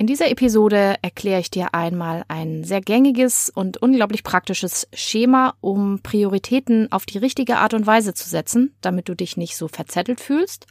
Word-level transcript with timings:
In 0.00 0.06
dieser 0.06 0.30
Episode 0.30 0.94
erkläre 1.02 1.40
ich 1.40 1.50
dir 1.50 1.74
einmal 1.74 2.24
ein 2.28 2.62
sehr 2.62 2.80
gängiges 2.80 3.50
und 3.52 3.78
unglaublich 3.78 4.22
praktisches 4.22 4.86
Schema, 4.92 5.54
um 5.60 5.98
Prioritäten 6.04 6.92
auf 6.92 7.04
die 7.04 7.18
richtige 7.18 7.56
Art 7.56 7.74
und 7.74 7.84
Weise 7.84 8.14
zu 8.14 8.28
setzen, 8.28 8.76
damit 8.80 9.08
du 9.08 9.16
dich 9.16 9.36
nicht 9.36 9.56
so 9.56 9.66
verzettelt 9.66 10.20
fühlst 10.20 10.68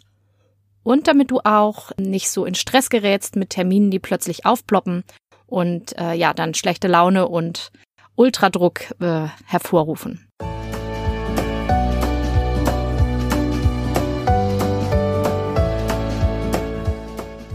und 0.81 1.09
damit 1.09 1.29
du 1.29 1.41
auch 1.43 1.91
nicht 1.97 2.29
so 2.29 2.45
in 2.45 2.55
Stress 2.55 2.89
gerätst 2.89 3.35
mit 3.35 3.49
Terminen, 3.49 3.91
die 3.91 3.99
plötzlich 3.99 4.45
aufploppen 4.45 5.03
und 5.45 5.97
äh, 5.97 6.13
ja, 6.13 6.33
dann 6.33 6.53
schlechte 6.53 6.87
Laune 6.87 7.27
und 7.27 7.73
Ultradruck 8.15 8.91
äh, 9.01 9.27
hervorrufen. 9.45 10.25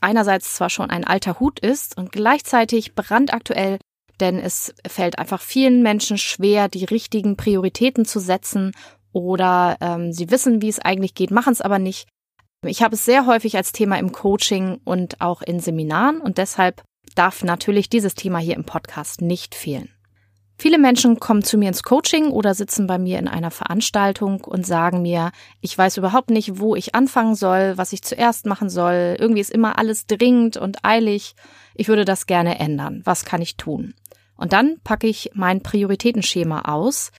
einerseits 0.00 0.54
zwar 0.54 0.70
schon 0.70 0.90
ein 0.90 1.04
alter 1.04 1.40
Hut 1.40 1.58
ist 1.60 1.96
und 1.96 2.12
gleichzeitig 2.12 2.94
brandaktuell, 2.94 3.78
denn 4.20 4.38
es 4.38 4.74
fällt 4.86 5.18
einfach 5.18 5.40
vielen 5.40 5.82
Menschen 5.82 6.18
schwer, 6.18 6.68
die 6.68 6.84
richtigen 6.84 7.36
Prioritäten 7.36 8.04
zu 8.04 8.20
setzen 8.20 8.72
oder 9.12 9.76
ähm, 9.80 10.12
sie 10.12 10.30
wissen, 10.30 10.60
wie 10.62 10.68
es 10.68 10.80
eigentlich 10.80 11.14
geht, 11.14 11.30
machen 11.30 11.52
es 11.52 11.60
aber 11.60 11.78
nicht. 11.78 12.08
Ich 12.66 12.82
habe 12.82 12.96
es 12.96 13.04
sehr 13.04 13.26
häufig 13.26 13.56
als 13.56 13.72
Thema 13.72 13.98
im 13.98 14.12
Coaching 14.12 14.80
und 14.84 15.20
auch 15.20 15.42
in 15.42 15.60
Seminaren 15.60 16.20
und 16.20 16.38
deshalb 16.38 16.82
darf 17.14 17.44
natürlich 17.44 17.88
dieses 17.88 18.14
Thema 18.14 18.38
hier 18.38 18.56
im 18.56 18.64
Podcast 18.64 19.20
nicht 19.22 19.54
fehlen. 19.54 19.90
Viele 20.60 20.78
Menschen 20.78 21.20
kommen 21.20 21.44
zu 21.44 21.56
mir 21.56 21.68
ins 21.68 21.84
Coaching 21.84 22.32
oder 22.32 22.52
sitzen 22.52 22.88
bei 22.88 22.98
mir 22.98 23.20
in 23.20 23.28
einer 23.28 23.52
Veranstaltung 23.52 24.42
und 24.42 24.66
sagen 24.66 25.02
mir, 25.02 25.30
ich 25.60 25.78
weiß 25.78 25.98
überhaupt 25.98 26.30
nicht, 26.30 26.58
wo 26.58 26.74
ich 26.74 26.96
anfangen 26.96 27.36
soll, 27.36 27.78
was 27.78 27.92
ich 27.92 28.02
zuerst 28.02 28.44
machen 28.44 28.68
soll. 28.68 29.16
Irgendwie 29.20 29.40
ist 29.40 29.52
immer 29.52 29.78
alles 29.78 30.06
dringend 30.06 30.56
und 30.56 30.84
eilig. 30.84 31.36
Ich 31.76 31.86
würde 31.86 32.04
das 32.04 32.26
gerne 32.26 32.58
ändern. 32.58 33.02
Was 33.04 33.24
kann 33.24 33.40
ich 33.40 33.56
tun? 33.56 33.94
Und 34.36 34.52
dann 34.52 34.80
packe 34.82 35.06
ich 35.06 35.30
mein 35.32 35.62
Prioritätenschema 35.62 36.62
aus. 36.62 37.12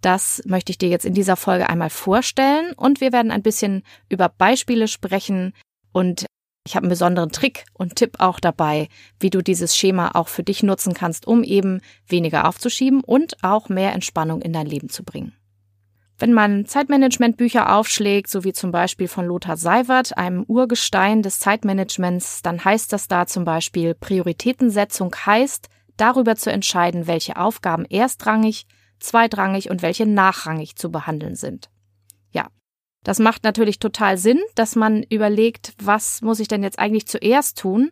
Das 0.00 0.42
möchte 0.44 0.70
ich 0.70 0.78
dir 0.78 0.88
jetzt 0.88 1.04
in 1.04 1.14
dieser 1.14 1.36
Folge 1.36 1.68
einmal 1.68 1.90
vorstellen 1.90 2.74
und 2.76 3.00
wir 3.00 3.12
werden 3.12 3.32
ein 3.32 3.42
bisschen 3.42 3.82
über 4.08 4.28
Beispiele 4.28 4.86
sprechen 4.86 5.52
und 5.92 6.26
ich 6.66 6.76
habe 6.76 6.84
einen 6.84 6.90
besonderen 6.90 7.30
Trick 7.30 7.66
und 7.74 7.96
Tipp 7.96 8.16
auch 8.18 8.40
dabei, 8.40 8.88
wie 9.20 9.30
du 9.30 9.42
dieses 9.42 9.76
Schema 9.76 10.12
auch 10.14 10.28
für 10.28 10.42
dich 10.42 10.62
nutzen 10.62 10.94
kannst, 10.94 11.26
um 11.26 11.42
eben 11.42 11.80
weniger 12.08 12.48
aufzuschieben 12.48 13.02
und 13.04 13.42
auch 13.44 13.68
mehr 13.68 13.92
Entspannung 13.92 14.40
in 14.40 14.52
dein 14.52 14.66
Leben 14.66 14.88
zu 14.88 15.04
bringen. 15.04 15.34
Wenn 16.18 16.32
man 16.32 16.64
Zeitmanagementbücher 16.64 17.74
aufschlägt, 17.74 18.30
so 18.30 18.44
wie 18.44 18.52
zum 18.52 18.70
Beispiel 18.70 19.08
von 19.08 19.26
Lothar 19.26 19.56
Seiwert, 19.56 20.16
einem 20.16 20.44
Urgestein 20.44 21.22
des 21.22 21.40
Zeitmanagements, 21.40 22.40
dann 22.40 22.64
heißt 22.64 22.92
das 22.92 23.08
da 23.08 23.26
zum 23.26 23.44
Beispiel 23.44 23.94
Prioritätensetzung 23.94 25.14
heißt, 25.14 25.68
darüber 25.96 26.36
zu 26.36 26.50
entscheiden, 26.50 27.06
welche 27.06 27.36
Aufgaben 27.36 27.84
erstrangig, 27.84 28.66
zweitrangig 29.00 29.70
und 29.70 29.82
welche 29.82 30.06
nachrangig 30.06 30.76
zu 30.76 30.90
behandeln 30.90 31.34
sind. 31.34 31.68
Ja, 32.30 32.46
das 33.04 33.18
macht 33.18 33.44
natürlich 33.44 33.78
total 33.78 34.16
Sinn, 34.18 34.40
dass 34.54 34.74
man 34.74 35.04
überlegt, 35.04 35.74
was 35.80 36.22
muss 36.22 36.40
ich 36.40 36.48
denn 36.48 36.62
jetzt 36.62 36.78
eigentlich 36.78 37.06
zuerst 37.06 37.58
tun? 37.58 37.90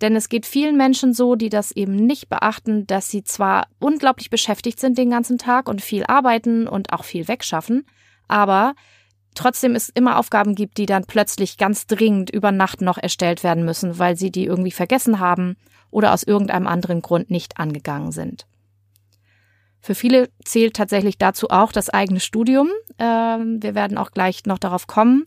Denn 0.00 0.16
es 0.16 0.28
geht 0.28 0.46
vielen 0.46 0.76
Menschen 0.76 1.12
so, 1.12 1.34
die 1.36 1.48
das 1.48 1.72
eben 1.72 1.94
nicht 1.94 2.28
beachten, 2.28 2.86
dass 2.86 3.10
sie 3.10 3.22
zwar 3.22 3.66
unglaublich 3.78 4.30
beschäftigt 4.30 4.80
sind 4.80 4.98
den 4.98 5.10
ganzen 5.10 5.38
Tag 5.38 5.68
und 5.68 5.82
viel 5.82 6.04
arbeiten 6.06 6.66
und 6.66 6.92
auch 6.92 7.04
viel 7.04 7.28
wegschaffen, 7.28 7.84
aber 8.26 8.74
trotzdem 9.34 9.74
es 9.74 9.88
immer 9.88 10.18
Aufgaben 10.18 10.54
gibt, 10.54 10.78
die 10.78 10.86
dann 10.86 11.04
plötzlich 11.06 11.56
ganz 11.56 11.86
dringend 11.86 12.30
über 12.30 12.52
Nacht 12.52 12.80
noch 12.80 12.98
erstellt 12.98 13.44
werden 13.44 13.64
müssen, 13.64 13.98
weil 13.98 14.16
sie 14.16 14.30
die 14.30 14.44
irgendwie 14.44 14.72
vergessen 14.72 15.20
haben 15.20 15.56
oder 15.90 16.12
aus 16.12 16.22
irgendeinem 16.22 16.66
anderen 16.66 17.02
Grund 17.02 17.30
nicht 17.30 17.58
angegangen 17.58 18.12
sind. 18.12 18.46
Für 19.82 19.96
viele 19.96 20.30
zählt 20.44 20.76
tatsächlich 20.76 21.18
dazu 21.18 21.50
auch 21.50 21.72
das 21.72 21.90
eigene 21.90 22.20
Studium. 22.20 22.68
Ähm, 22.98 23.60
wir 23.60 23.74
werden 23.74 23.98
auch 23.98 24.12
gleich 24.12 24.46
noch 24.46 24.58
darauf 24.58 24.86
kommen, 24.86 25.24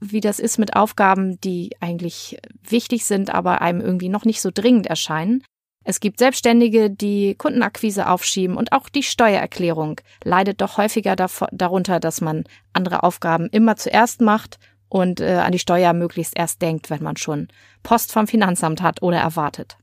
wie 0.00 0.20
das 0.20 0.40
ist 0.40 0.58
mit 0.58 0.74
Aufgaben, 0.74 1.40
die 1.40 1.70
eigentlich 1.80 2.38
wichtig 2.68 3.04
sind, 3.06 3.32
aber 3.32 3.62
einem 3.62 3.80
irgendwie 3.80 4.08
noch 4.08 4.24
nicht 4.24 4.42
so 4.42 4.50
dringend 4.52 4.88
erscheinen. 4.88 5.44
Es 5.84 6.00
gibt 6.00 6.18
Selbstständige, 6.18 6.90
die 6.90 7.34
Kundenakquise 7.36 8.08
aufschieben 8.08 8.56
und 8.56 8.72
auch 8.72 8.88
die 8.88 9.02
Steuererklärung 9.02 10.00
leidet 10.24 10.60
doch 10.60 10.78
häufiger 10.78 11.16
darunter, 11.16 12.00
dass 12.00 12.20
man 12.20 12.44
andere 12.72 13.02
Aufgaben 13.04 13.48
immer 13.50 13.76
zuerst 13.76 14.20
macht 14.20 14.58
und 14.88 15.20
äh, 15.20 15.36
an 15.36 15.52
die 15.52 15.58
Steuer 15.58 15.92
möglichst 15.92 16.36
erst 16.36 16.60
denkt, 16.60 16.90
wenn 16.90 17.02
man 17.02 17.16
schon 17.16 17.48
Post 17.82 18.12
vom 18.12 18.26
Finanzamt 18.26 18.82
hat 18.82 19.02
oder 19.02 19.18
erwartet. 19.18 19.76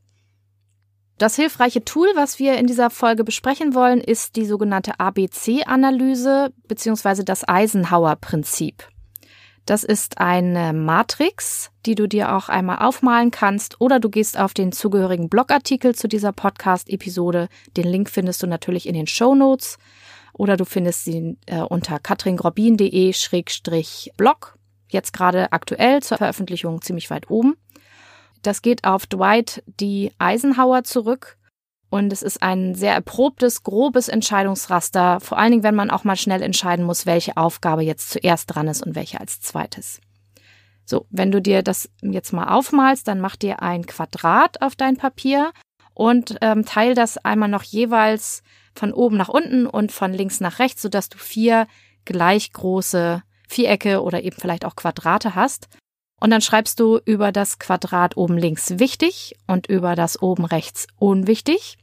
Das 1.19 1.35
hilfreiche 1.35 1.84
Tool, 1.84 2.07
was 2.16 2.40
wir 2.40 2.57
in 2.57 2.66
dieser 2.66 2.90
Folge 2.90 3.25
besprechen 3.25 3.75
wollen, 3.75 4.00
ist 4.00 4.38
die 4.38 4.46
sogenannte 4.46 5.02
ABC-Analyse 5.02 6.53
bzw. 6.69 7.25
das 7.25 7.46
Eisenhower-Prinzip. 7.46 8.88
Das 9.66 9.84
ist 9.84 10.19
eine 10.19 10.72
Matrix, 10.72 11.72
die 11.85 11.96
du 11.96 12.07
dir 12.07 12.34
auch 12.34 12.47
einmal 12.47 12.80
aufmalen 12.80 13.31
kannst 13.31 13.81
oder 13.81 14.00
du 14.00 14.09
gehst 14.09 14.40
auf 14.40 14.53
den 14.53 14.72
zugehörigen 14.72 15.28
Blogartikel 15.28 15.94
zu 15.94 16.07
dieser 16.07 16.31
Podcast-Episode. 16.31 17.50
Den 17.75 17.90
Link 17.90 18.09
findest 18.09 18.41
du 18.41 18.47
natürlich 18.47 18.88
in 18.88 18.94
den 18.94 19.07
Show 19.07 19.36
Notes 19.36 19.78
oder 20.31 20.56
du 20.56 20.63
findest 20.63 21.03
sie 21.03 21.36
äh, 21.47 21.59
unter 21.59 22.00
katringrobin.de-blog. 22.00 24.57
Jetzt 24.88 25.12
gerade 25.12 25.51
aktuell 25.51 26.01
zur 26.01 26.18
Veröffentlichung 26.18 26.81
ziemlich 26.81 27.09
weit 27.09 27.30
oben. 27.30 27.57
Das 28.42 28.62
geht 28.62 28.86
auf 28.86 29.06
Dwight 29.06 29.64
D. 29.68 30.12
Eisenhower 30.18 30.84
zurück. 30.84 31.38
Und 31.90 32.14
es 32.14 32.22
ist 32.22 32.44
ein 32.44 32.76
sehr 32.76 32.94
erprobtes, 32.94 33.64
grobes 33.64 34.10
Entscheidungsraster, 34.10 35.20
vor 35.20 35.40
allen 35.40 35.52
Dingen, 35.52 35.64
wenn 35.64 35.76
man 35.76 35.90
auch 35.90 36.04
mal 36.04 36.16
schnell 36.16 36.44
entscheiden 36.44 36.86
muss, 36.86 37.08
welche 37.08 37.36
Aufgabe 37.36 37.82
jetzt 37.82 38.12
zuerst 38.12 38.54
dran 38.54 38.68
ist 38.68 38.86
und 38.86 38.94
welche 38.94 39.20
als 39.20 39.42
zweites. 39.42 40.00
So, 40.86 41.08
wenn 41.10 41.32
du 41.32 41.42
dir 41.42 41.64
das 41.64 41.90
jetzt 42.02 42.32
mal 42.32 42.56
aufmalst, 42.56 43.08
dann 43.08 43.20
mach 43.20 43.36
dir 43.36 43.62
ein 43.64 43.86
Quadrat 43.88 44.62
auf 44.62 44.76
dein 44.76 44.98
Papier 44.98 45.52
und 45.96 46.38
ähm, 46.42 46.64
teil 46.64 46.96
das 46.96 47.18
einmal 47.18 47.50
noch 47.50 47.64
jeweils 47.64 48.44
von 48.76 48.94
oben 48.94 49.18
nach 49.18 49.30
unten 49.30 49.66
und 49.66 49.92
von 49.92 50.14
links 50.14 50.40
nach 50.40 50.60
rechts, 50.60 50.82
sodass 50.82 51.10
du 51.10 51.18
vier 51.18 51.68
gleich 52.06 52.54
große 52.54 53.24
Vierecke 53.48 54.02
oder 54.02 54.22
eben 54.24 54.38
vielleicht 54.40 54.64
auch 54.64 54.76
Quadrate 54.76 55.36
hast. 55.36 55.68
Und 56.19 56.31
dann 56.31 56.41
schreibst 56.41 56.80
du 56.80 57.00
über 57.06 57.31
das 57.31 57.59
Quadrat 57.59 58.18
oben 58.18 58.38
links 58.38 58.78
wichtig 58.78 59.38
und 59.47 59.68
über 59.68 59.96
das 59.96 60.22
oben 60.22 60.46
rechts 60.46 60.88
unwichtig. 60.97 61.78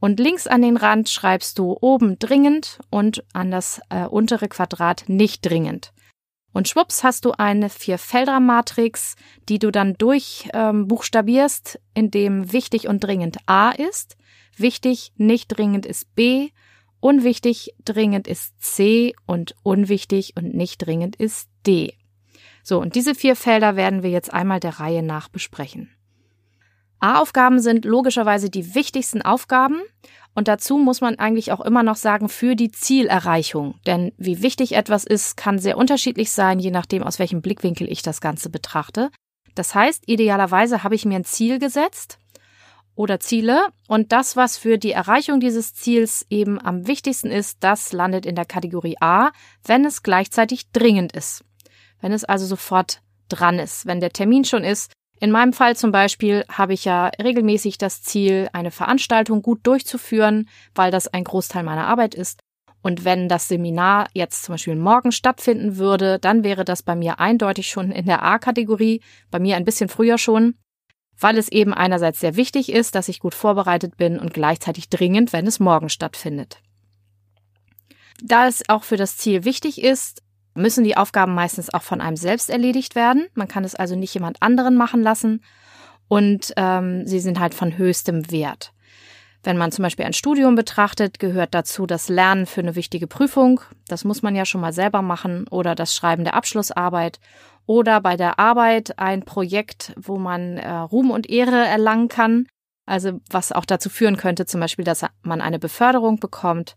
Und 0.00 0.18
links 0.18 0.46
an 0.46 0.62
den 0.62 0.76
Rand 0.76 1.08
schreibst 1.08 1.58
du 1.58 1.76
oben 1.80 2.18
dringend 2.18 2.80
und 2.90 3.24
an 3.32 3.50
das 3.50 3.80
äh, 3.88 4.04
untere 4.04 4.48
Quadrat 4.48 5.04
nicht 5.06 5.48
dringend. 5.48 5.92
Und 6.52 6.68
schwupps 6.68 7.02
hast 7.02 7.24
du 7.24 7.32
eine 7.32 7.70
Vierfelder-Matrix, 7.70 9.16
die 9.48 9.58
du 9.58 9.70
dann 9.70 9.94
durchbuchstabierst, 9.94 11.76
ähm, 11.76 11.80
indem 11.94 12.52
wichtig 12.52 12.88
und 12.88 13.00
dringend 13.00 13.38
A 13.46 13.70
ist, 13.70 14.16
wichtig, 14.56 15.12
nicht 15.16 15.48
dringend 15.48 15.86
ist 15.86 16.14
B, 16.14 16.50
unwichtig, 17.00 17.74
dringend 17.84 18.28
ist 18.28 18.60
C 18.60 19.14
und 19.26 19.54
unwichtig 19.62 20.34
und 20.36 20.54
nicht 20.54 20.84
dringend 20.84 21.16
ist 21.16 21.48
D. 21.66 21.96
So, 22.62 22.80
und 22.80 22.94
diese 22.94 23.14
vier 23.14 23.36
Felder 23.36 23.76
werden 23.76 24.02
wir 24.02 24.10
jetzt 24.10 24.32
einmal 24.32 24.60
der 24.60 24.80
Reihe 24.80 25.02
nach 25.02 25.28
besprechen. 25.28 25.90
A-Aufgaben 27.00 27.58
sind 27.58 27.84
logischerweise 27.84 28.48
die 28.48 28.76
wichtigsten 28.76 29.22
Aufgaben 29.22 29.82
und 30.34 30.46
dazu 30.46 30.78
muss 30.78 31.00
man 31.00 31.18
eigentlich 31.18 31.50
auch 31.50 31.60
immer 31.60 31.82
noch 31.82 31.96
sagen 31.96 32.28
für 32.28 32.54
die 32.54 32.70
Zielerreichung. 32.70 33.74
Denn 33.86 34.12
wie 34.16 34.40
wichtig 34.40 34.76
etwas 34.76 35.04
ist, 35.04 35.36
kann 35.36 35.58
sehr 35.58 35.76
unterschiedlich 35.76 36.30
sein, 36.30 36.60
je 36.60 36.70
nachdem, 36.70 37.02
aus 37.02 37.18
welchem 37.18 37.42
Blickwinkel 37.42 37.90
ich 37.90 38.02
das 38.02 38.20
Ganze 38.20 38.50
betrachte. 38.50 39.10
Das 39.54 39.74
heißt, 39.74 40.04
idealerweise 40.06 40.84
habe 40.84 40.94
ich 40.94 41.04
mir 41.04 41.16
ein 41.16 41.24
Ziel 41.24 41.58
gesetzt 41.58 42.18
oder 42.94 43.20
Ziele 43.20 43.68
und 43.88 44.12
das, 44.12 44.36
was 44.36 44.56
für 44.56 44.78
die 44.78 44.92
Erreichung 44.92 45.40
dieses 45.40 45.74
Ziels 45.74 46.24
eben 46.30 46.60
am 46.60 46.86
wichtigsten 46.86 47.30
ist, 47.30 47.58
das 47.60 47.92
landet 47.92 48.26
in 48.26 48.34
der 48.34 48.44
Kategorie 48.44 48.96
A, 49.00 49.32
wenn 49.64 49.84
es 49.84 50.02
gleichzeitig 50.02 50.70
dringend 50.72 51.12
ist. 51.12 51.44
Wenn 52.02 52.12
es 52.12 52.24
also 52.24 52.44
sofort 52.44 53.00
dran 53.30 53.58
ist, 53.58 53.86
wenn 53.86 54.00
der 54.00 54.12
Termin 54.12 54.44
schon 54.44 54.64
ist, 54.64 54.92
In 55.22 55.30
meinem 55.30 55.52
Fall 55.52 55.76
zum 55.76 55.92
Beispiel 55.92 56.44
habe 56.50 56.72
ich 56.72 56.84
ja 56.84 57.12
regelmäßig 57.22 57.78
das 57.78 58.02
Ziel, 58.02 58.48
eine 58.52 58.72
Veranstaltung 58.72 59.40
gut 59.40 59.60
durchzuführen, 59.62 60.48
weil 60.74 60.90
das 60.90 61.06
ein 61.06 61.22
Großteil 61.22 61.62
meiner 61.62 61.86
Arbeit 61.86 62.16
ist. 62.16 62.40
Und 62.82 63.04
wenn 63.04 63.28
das 63.28 63.46
Seminar 63.46 64.08
jetzt 64.14 64.42
zum 64.42 64.54
Beispiel 64.54 64.74
morgen 64.74 65.12
stattfinden 65.12 65.76
würde, 65.76 66.18
dann 66.18 66.42
wäre 66.42 66.64
das 66.64 66.82
bei 66.82 66.96
mir 66.96 67.20
eindeutig 67.20 67.68
schon 67.70 67.92
in 67.92 68.06
der 68.06 68.24
A-Kategorie, 68.24 69.00
bei 69.30 69.38
mir 69.38 69.54
ein 69.54 69.64
bisschen 69.64 69.88
früher 69.88 70.18
schon, 70.18 70.56
weil 71.16 71.38
es 71.38 71.48
eben 71.52 71.72
einerseits 71.72 72.18
sehr 72.18 72.34
wichtig 72.34 72.72
ist, 72.72 72.96
dass 72.96 73.08
ich 73.08 73.20
gut 73.20 73.36
vorbereitet 73.36 73.96
bin 73.96 74.18
und 74.18 74.34
gleichzeitig 74.34 74.88
dringend, 74.88 75.32
wenn 75.32 75.46
es 75.46 75.60
morgen 75.60 75.88
stattfindet. 75.88 76.58
Da 78.20 78.48
es 78.48 78.68
auch 78.68 78.82
für 78.82 78.96
das 78.96 79.16
Ziel 79.16 79.44
wichtig 79.44 79.80
ist, 79.80 80.20
müssen 80.54 80.84
die 80.84 80.96
Aufgaben 80.96 81.34
meistens 81.34 81.72
auch 81.72 81.82
von 81.82 82.00
einem 82.00 82.16
selbst 82.16 82.50
erledigt 82.50 82.94
werden. 82.94 83.26
Man 83.34 83.48
kann 83.48 83.64
es 83.64 83.74
also 83.74 83.96
nicht 83.96 84.14
jemand 84.14 84.42
anderen 84.42 84.76
machen 84.76 85.02
lassen 85.02 85.42
und 86.08 86.52
ähm, 86.56 87.06
sie 87.06 87.20
sind 87.20 87.40
halt 87.40 87.54
von 87.54 87.76
höchstem 87.78 88.30
Wert. 88.30 88.72
Wenn 89.44 89.56
man 89.56 89.72
zum 89.72 89.82
Beispiel 89.82 90.04
ein 90.04 90.12
Studium 90.12 90.54
betrachtet, 90.54 91.18
gehört 91.18 91.52
dazu 91.52 91.86
das 91.86 92.08
Lernen 92.08 92.46
für 92.46 92.60
eine 92.60 92.76
wichtige 92.76 93.08
Prüfung. 93.08 93.60
Das 93.88 94.04
muss 94.04 94.22
man 94.22 94.36
ja 94.36 94.44
schon 94.44 94.60
mal 94.60 94.72
selber 94.72 95.02
machen 95.02 95.48
oder 95.48 95.74
das 95.74 95.96
Schreiben 95.96 96.22
der 96.22 96.34
Abschlussarbeit 96.34 97.18
oder 97.66 98.00
bei 98.00 98.16
der 98.16 98.38
Arbeit 98.38 98.98
ein 98.98 99.24
Projekt, 99.24 99.94
wo 99.96 100.16
man 100.16 100.58
äh, 100.58 100.70
Ruhm 100.70 101.10
und 101.10 101.28
Ehre 101.28 101.66
erlangen 101.66 102.08
kann. 102.08 102.46
Also 102.86 103.20
was 103.30 103.52
auch 103.52 103.64
dazu 103.64 103.90
führen 103.90 104.16
könnte, 104.16 104.46
zum 104.46 104.60
Beispiel, 104.60 104.84
dass 104.84 105.04
man 105.22 105.40
eine 105.40 105.58
Beförderung 105.58 106.18
bekommt 106.18 106.76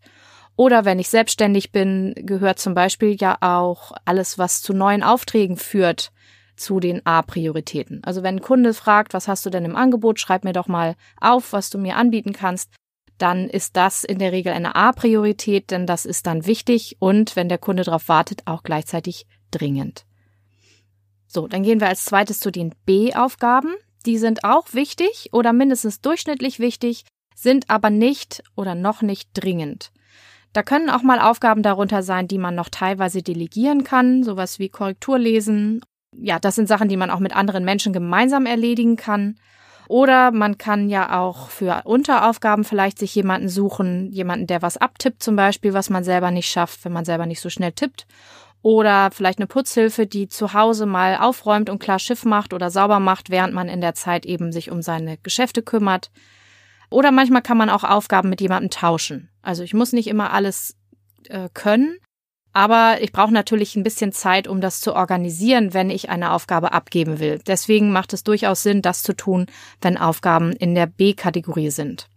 oder 0.56 0.86
wenn 0.86 1.00
ich 1.00 1.10
selbstständig 1.10 1.72
bin, 1.72 2.14
gehört 2.16 2.60
zum 2.60 2.74
Beispiel 2.74 3.16
ja 3.20 3.38
auch 3.42 3.92
alles, 4.06 4.38
was 4.38 4.62
zu 4.62 4.74
neuen 4.74 5.04
Aufträgen 5.04 5.58
führt, 5.58 6.12
zu 6.56 6.80
den 6.80 7.06
A-Prioritäten. 7.06 8.02
Also 8.04 8.24
wenn 8.24 8.38
ein 8.38 8.42
Kunde 8.42 8.74
fragt, 8.74 9.14
was 9.14 9.28
hast 9.28 9.46
du 9.46 9.50
denn 9.50 9.66
im 9.66 9.76
Angebot, 9.76 10.20
schreib 10.20 10.46
mir 10.46 10.54
doch 10.54 10.68
mal 10.68 10.96
auf, 11.20 11.52
was 11.52 11.70
du 11.70 11.78
mir 11.78 11.98
anbieten 11.98 12.32
kannst, 12.32 12.72
dann 13.18 13.50
ist 13.50 13.78
das 13.78 14.04
in 14.04 14.20
der 14.20 14.32
Regel 14.32 14.54
eine 14.54 14.76
A-Priorität, 14.76 15.72
denn 15.72 15.86
das 15.86 16.06
ist 16.06 16.28
dann 16.28 16.46
wichtig 16.46 16.98
und 17.00 17.36
wenn 17.36 17.50
der 17.50 17.58
Kunde 17.58 17.84
darauf 17.84 18.08
wartet, 18.10 18.42
auch 18.46 18.64
gleichzeitig 18.64 19.26
dringend. 19.52 20.06
So, 21.28 21.48
dann 21.48 21.64
gehen 21.64 21.80
wir 21.80 21.88
als 21.88 22.06
zweites 22.06 22.40
zu 22.40 22.52
den 22.52 22.74
B-Aufgaben. 22.86 23.74
Die 24.06 24.18
sind 24.18 24.44
auch 24.44 24.74
wichtig 24.74 25.30
oder 25.32 25.54
mindestens 25.54 26.00
durchschnittlich 26.00 26.60
wichtig, 26.60 27.04
sind 27.36 27.70
aber 27.70 27.90
nicht 27.90 28.44
oder 28.56 28.76
noch 28.76 29.02
nicht 29.02 29.30
dringend. 29.34 29.92
Da 30.56 30.64
können 30.64 30.90
auch 30.90 31.02
mal 31.04 31.20
Aufgaben 31.20 31.64
darunter 31.64 32.02
sein, 32.02 32.30
die 32.30 32.38
man 32.38 32.56
noch 32.56 32.70
teilweise 32.70 33.22
delegieren 33.22 33.84
kann, 33.84 34.24
sowas 34.24 34.58
wie 34.58 34.70
Korrektur 34.70 35.20
lesen. 35.20 35.82
Ja, 36.16 36.40
das 36.40 36.56
sind 36.56 36.70
Sachen, 36.70 36.88
die 36.88 36.96
man 36.96 37.10
auch 37.10 37.20
mit 37.20 37.36
anderen 37.36 37.66
Menschen 37.66 37.92
gemeinsam 37.92 38.46
erledigen 38.46 38.96
kann. 38.96 39.36
Oder 39.90 40.32
man 40.32 40.58
kann 40.58 40.88
ja 40.88 41.20
auch 41.20 41.50
für 41.50 41.82
Unteraufgaben 41.84 42.64
vielleicht 42.64 43.00
sich 43.00 43.14
jemanden 43.16 43.50
suchen, 43.50 44.14
jemanden, 44.14 44.48
der 44.48 44.62
was 44.62 44.78
abtippt 44.78 45.22
zum 45.22 45.36
Beispiel, 45.36 45.74
was 45.74 45.90
man 45.90 46.06
selber 46.06 46.32
nicht 46.32 46.50
schafft, 46.50 46.86
wenn 46.86 46.94
man 46.94 47.04
selber 47.04 47.26
nicht 47.26 47.42
so 47.42 47.50
schnell 47.50 47.74
tippt. 47.74 48.08
Oder 48.62 49.10
vielleicht 49.12 49.40
eine 49.40 49.48
Putzhilfe, 49.48 50.08
die 50.08 50.30
zu 50.30 50.54
Hause 50.54 50.86
mal 50.86 51.18
aufräumt 51.18 51.70
und 51.70 51.80
klar 51.80 52.00
Schiff 52.00 52.24
macht 52.24 52.54
oder 52.54 52.72
sauber 52.72 53.02
macht, 53.02 53.30
während 53.30 53.54
man 53.54 53.68
in 53.68 53.82
der 53.82 53.94
Zeit 53.94 54.26
eben 54.26 54.54
sich 54.54 54.72
um 54.72 54.82
seine 54.82 55.18
Geschäfte 55.18 55.64
kümmert. 55.64 56.12
Oder 56.90 57.12
manchmal 57.12 57.42
kann 57.42 57.58
man 57.58 57.70
auch 57.70 57.84
Aufgaben 57.84 58.30
mit 58.30 58.42
jemandem 58.42 58.70
tauschen. 58.70 59.30
Also 59.42 59.64
ich 59.64 59.74
muss 59.74 59.94
nicht 59.94 60.08
immer 60.08 60.32
alles 60.32 60.76
äh, 61.30 61.50
können, 61.54 61.98
aber 62.56 63.02
ich 63.02 63.12
brauche 63.12 63.34
natürlich 63.34 63.76
ein 63.76 63.84
bisschen 63.84 64.14
Zeit, 64.14 64.48
um 64.48 64.62
das 64.62 64.80
zu 64.80 64.96
organisieren, 64.96 65.74
wenn 65.74 65.90
ich 65.90 66.10
eine 66.10 66.32
Aufgabe 66.32 66.72
abgeben 66.72 67.20
will. 67.20 67.40
Deswegen 67.46 67.92
macht 67.92 68.14
es 68.14 68.24
durchaus 68.24 68.64
Sinn, 68.64 68.82
das 68.82 69.04
zu 69.04 69.14
tun, 69.14 69.48
wenn 69.82 69.98
Aufgaben 69.98 70.54
in 70.54 70.74
der 70.74 70.86
B-Kategorie 70.86 71.70
sind. 71.70 72.08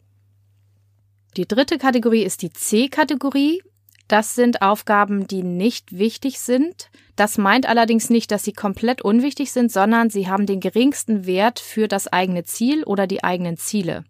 Die 1.37 1.49
dritte 1.49 1.76
Kategorie 1.76 2.23
ist 2.23 2.43
die 2.43 2.50
C-Kategorie. 2.50 3.62
Das 4.06 4.37
sind 4.37 4.62
Aufgaben, 4.62 5.26
die 5.26 5.43
nicht 5.43 5.99
wichtig 5.99 6.38
sind. 6.38 6.88
Das 7.17 7.37
meint 7.37 7.69
allerdings 7.69 8.09
nicht, 8.09 8.31
dass 8.31 8.44
sie 8.44 8.53
komplett 8.53 9.03
unwichtig 9.03 9.50
sind, 9.50 9.73
sondern 9.73 10.09
sie 10.09 10.29
haben 10.29 10.47
den 10.47 10.61
geringsten 10.61 11.26
Wert 11.26 11.59
für 11.59 11.88
das 11.88 12.06
eigene 12.06 12.44
Ziel 12.44 12.85
oder 12.85 13.09
die 13.09 13.25
eigenen 13.25 13.56
Ziele. 13.56 14.05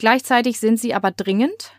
Gleichzeitig 0.00 0.58
sind 0.58 0.80
sie 0.80 0.94
aber 0.94 1.10
dringend 1.10 1.74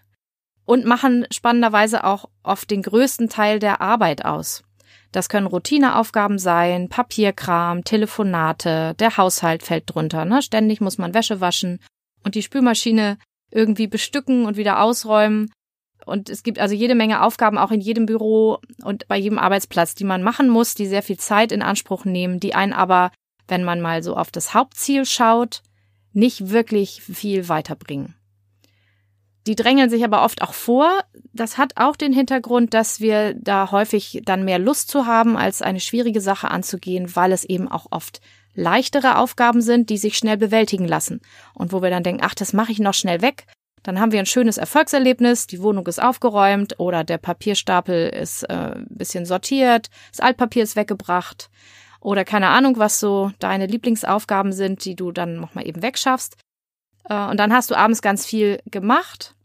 und 0.66 0.86
machen 0.86 1.26
spannenderweise 1.32 2.04
auch 2.04 2.30
oft 2.44 2.70
den 2.70 2.84
größten 2.84 3.30
Teil 3.30 3.58
der 3.58 3.82
Arbeit 3.82 4.26
aus. 4.26 4.64
Das 5.12 5.28
können 5.28 5.48
Routineaufgaben 5.48 6.38
sein, 6.38 6.88
Papierkram, 6.88 7.84
Telefonate, 7.84 8.94
der 9.00 9.18
Haushalt 9.18 9.64
fällt 9.64 9.86
drunter. 9.88 10.26
Ne? 10.26 10.44
Ständig 10.44 10.82
muss 10.82 11.00
man 11.00 11.16
Wäsche 11.16 11.42
waschen 11.42 11.80
und 12.24 12.36
die 12.36 12.44
Spülmaschine 12.44 13.18
irgendwie 13.50 13.88
bestücken 13.88 14.46
und 14.46 14.56
wieder 14.56 14.84
ausräumen. 14.84 15.52
Und 16.06 16.30
es 16.30 16.44
gibt 16.44 16.60
also 16.60 16.76
jede 16.76 16.94
Menge 16.94 17.24
Aufgaben 17.24 17.58
auch 17.58 17.72
in 17.72 17.82
jedem 17.82 18.06
Büro 18.06 18.60
und 18.84 19.08
bei 19.08 19.18
jedem 19.18 19.40
Arbeitsplatz, 19.40 19.96
die 19.96 20.04
man 20.04 20.22
machen 20.22 20.48
muss, 20.48 20.76
die 20.76 20.86
sehr 20.86 21.02
viel 21.02 21.18
Zeit 21.18 21.52
in 21.52 21.64
Anspruch 21.64 22.06
nehmen, 22.06 22.40
die 22.40 22.54
einen 22.54 22.74
aber, 22.74 23.12
wenn 23.48 23.64
man 23.64 23.82
mal 23.82 24.04
so 24.04 24.16
auf 24.16 24.30
das 24.30 24.54
Hauptziel 24.54 25.06
schaut, 25.08 25.64
nicht 26.14 26.52
wirklich 26.52 27.02
viel 27.02 27.50
weiterbringen. 27.50 28.16
Die 29.48 29.56
drängeln 29.56 29.90
sich 29.90 30.04
aber 30.04 30.24
oft 30.24 30.42
auch 30.44 30.54
vor. 30.54 31.02
Das 31.34 31.58
hat 31.58 31.74
auch 31.78 31.96
den 31.96 32.14
Hintergrund, 32.14 32.74
dass 32.74 33.00
wir 33.00 33.34
da 33.34 33.72
häufig 33.72 34.22
dann 34.24 34.46
mehr 34.46 34.60
Lust 34.60 34.90
zu 34.90 35.08
haben, 35.08 35.36
als 35.36 35.62
eine 35.62 35.80
schwierige 35.80 36.22
Sache 36.22 36.52
anzugehen, 36.52 37.16
weil 37.16 37.32
es 37.32 37.44
eben 37.44 37.68
auch 37.68 37.88
oft 37.90 38.22
leichtere 38.54 39.18
Aufgaben 39.18 39.62
sind, 39.62 39.90
die 39.90 39.98
sich 39.98 40.18
schnell 40.18 40.38
bewältigen 40.38 40.88
lassen. 40.88 41.22
Und 41.56 41.72
wo 41.74 41.82
wir 41.82 41.90
dann 41.90 42.04
denken, 42.04 42.24
ach, 42.24 42.36
das 42.36 42.54
mache 42.54 42.72
ich 42.72 42.80
noch 42.80 42.94
schnell 42.94 43.22
weg. 43.22 43.46
Dann 43.82 44.00
haben 44.00 44.12
wir 44.12 44.20
ein 44.20 44.28
schönes 44.28 44.58
Erfolgserlebnis, 44.58 45.48
die 45.48 45.62
Wohnung 45.62 45.88
ist 45.88 46.02
aufgeräumt 46.02 46.80
oder 46.80 47.04
der 47.04 47.18
Papierstapel 47.18 48.10
ist 48.10 48.44
äh, 48.44 48.76
ein 48.76 48.86
bisschen 48.90 49.26
sortiert, 49.26 49.90
das 50.12 50.20
Altpapier 50.20 50.62
ist 50.62 50.76
weggebracht 50.76 51.50
oder 52.02 52.26
keine 52.26 52.50
Ahnung, 52.50 52.78
was 52.78 53.00
so 53.00 53.32
deine 53.40 53.68
Lieblingsaufgaben 53.68 54.52
sind, 54.52 54.84
die 54.86 54.96
du 54.96 55.12
dann 55.12 55.40
nochmal 55.40 55.68
eben 55.68 55.82
wegschaffst. 55.82 56.36
Äh, 57.08 57.28
und 57.28 57.40
dann 57.40 57.54
hast 57.54 57.72
du 57.72 57.76
abends 57.76 58.02
ganz 58.02 58.26
viel 58.26 58.60
gemacht, 58.66 59.36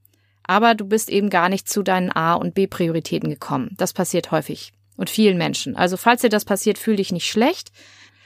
aber 0.46 0.74
du 0.74 0.86
bist 0.86 1.10
eben 1.10 1.30
gar 1.30 1.48
nicht 1.48 1.68
zu 1.68 1.82
deinen 1.82 2.10
A- 2.10 2.34
und 2.34 2.54
B-Prioritäten 2.54 3.28
gekommen. 3.28 3.74
Das 3.76 3.92
passiert 3.92 4.30
häufig 4.30 4.72
und 4.96 5.10
vielen 5.10 5.38
Menschen. 5.38 5.76
Also 5.76 5.96
falls 5.96 6.22
dir 6.22 6.30
das 6.30 6.44
passiert, 6.44 6.78
fühl 6.78 6.96
dich 6.96 7.12
nicht 7.12 7.30
schlecht. 7.30 7.70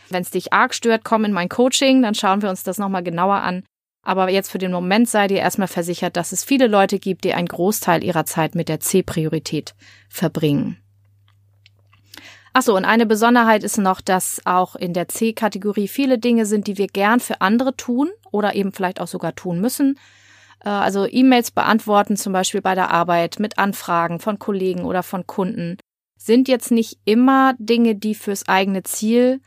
Wenn 0.09 0.23
es 0.23 0.31
dich 0.31 0.53
arg 0.53 0.75
stört, 0.75 1.05
komm 1.05 1.25
in 1.25 1.33
mein 1.33 1.49
Coaching, 1.49 2.03
dann 2.03 2.15
schauen 2.15 2.43
wir 2.43 2.51
uns 2.51 2.63
das 2.63 2.79
nochmal 2.79 3.03
genauer 3.03 3.37
an. 3.37 3.65
Aber 4.03 4.31
jetzt 4.31 4.51
für 4.51 4.59
den 4.59 4.73
Moment 4.73 5.09
sei 5.09 5.27
dir 5.27 5.39
erstmal 5.39 5.69
versichert, 5.69 6.17
dass 6.17 6.33
es 6.33 6.43
viele 6.43 6.67
Leute 6.67 6.99
gibt, 6.99 7.25
die 7.25 7.35
einen 7.35 7.49
Großteil 7.49 8.03
ihrer 8.03 8.25
Zeit 8.25 8.55
mit 8.55 8.69
der 8.69 8.81
C-Priorität 8.81 9.75
verbringen. 10.09 10.79
Achso, 12.53 12.77
und 12.77 12.85
eine 12.85 13.07
Besonderheit 13.07 13.63
ist 13.63 13.79
noch, 13.79 14.01
dass 14.01 14.41
auch 14.45 14.75
in 14.75 14.93
der 14.93 15.09
C-Kategorie 15.09 15.87
viele 15.87 16.19
Dinge 16.19 16.47
sind, 16.47 16.67
die 16.67 16.79
wir 16.79 16.89
gern 16.89 17.21
für 17.21 17.41
andere 17.41 17.77
tun 17.77 18.11
oder 18.33 18.55
eben 18.55 18.73
vielleicht 18.73 19.01
auch 19.01 19.07
sogar 19.07 19.35
tun 19.35 19.61
müssen. 19.61 19.99
Äh, 20.65 20.69
also 20.69 21.07
E-Mails 21.07 21.53
beantworten, 21.53 22.17
zum 22.17 22.33
Beispiel 22.33 22.61
bei 22.61 22.75
der 22.75 22.91
Arbeit 22.91 23.39
mit 23.39 23.59
Anfragen 23.59 24.19
von 24.19 24.39
Kollegen 24.39 24.85
oder 24.85 25.03
von 25.03 25.27
Kunden, 25.27 25.77
sind 26.17 26.49
jetzt 26.49 26.71
nicht 26.71 26.99
immer 27.05 27.55
Dinge, 27.59 27.95
die 27.95 28.15
fürs 28.15 28.49
eigene 28.49 28.83
Ziel 28.83 29.41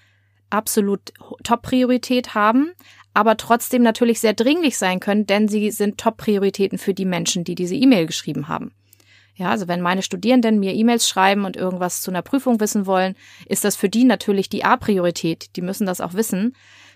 absolut 0.50 1.13
Top-Priorität 1.43 2.36
haben, 2.36 2.72
aber 3.13 3.38
trotzdem 3.38 3.83
natürlich 3.83 4.19
sehr 4.19 4.33
dringlich 4.33 4.77
sein 4.77 5.00
können, 5.00 5.27
denn 5.27 5.48
sie 5.48 5.72
sind 5.72 5.98
Top-Prioritäten 5.98 6.77
für 6.77 6.93
die 6.93 7.05
Menschen, 7.05 7.43
die 7.43 7.55
diese 7.55 7.75
E-Mail 7.75 8.07
geschrieben 8.07 8.48
haben. 8.48 8.74
Ja, 9.36 9.50
also 9.50 9.68
wenn 9.68 9.82
meine 9.82 10.04
Studierenden 10.04 10.60
mir 10.60 10.74
E-Mails 10.74 11.08
schreiben 11.08 11.46
und 11.46 11.58
irgendwas 11.58 12.02
zu 12.02 12.12
einer 12.12 12.22
Prüfung 12.22 12.60
wissen 12.60 12.86
wollen, 12.86 13.16
ist 13.48 13.63
das 13.63 13.75
für 13.75 13.90
die 13.90 14.04
natürlich 14.04 14.48
die 14.48 14.63
A-Priorität. 14.63 15.56
Die 15.56 15.62
müssen 15.62 15.88
das 15.88 16.02
auch 16.02 16.13
wissen. 16.13 16.56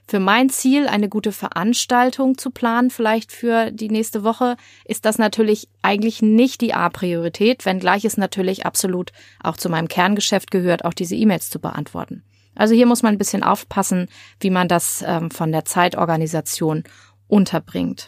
Für 0.09 0.19
mein 0.19 0.49
Ziel, 0.49 0.87
eine 0.87 1.09
gute 1.09 1.33
Veranstaltung 1.33 2.37
zu 2.37 2.51
planen, 2.51 2.91
vielleicht 2.91 3.31
für 3.31 3.71
die 3.71 3.89
nächste 3.89 4.23
Woche, 4.23 4.55
ist 4.85 5.03
das 5.03 5.17
natürlich 5.17 5.67
eigentlich 5.81 6.21
nicht 6.21 6.61
die 6.61 6.73
A-Priorität, 6.73 7.65
wenngleich 7.65 8.05
es 8.05 8.17
natürlich 8.17 8.65
absolut 8.65 9.11
auch 9.43 9.57
zu 9.57 9.67
meinem 9.67 9.89
Kerngeschäft 9.89 10.49
gehört, 10.49 10.85
auch 10.85 10.93
diese 10.93 11.15
E-Mails 11.15 11.49
zu 11.49 11.59
beantworten. 11.59 12.23
Also 12.55 12.73
hier 12.73 12.85
muss 12.85 13.03
man 13.03 13.15
ein 13.15 13.17
bisschen 13.17 13.43
aufpassen, 13.43 14.07
wie 14.39 14.49
man 14.49 14.67
das 14.67 15.03
ähm, 15.05 15.29
von 15.29 15.51
der 15.51 15.65
Zeitorganisation 15.65 16.83
unterbringt. 17.27 18.07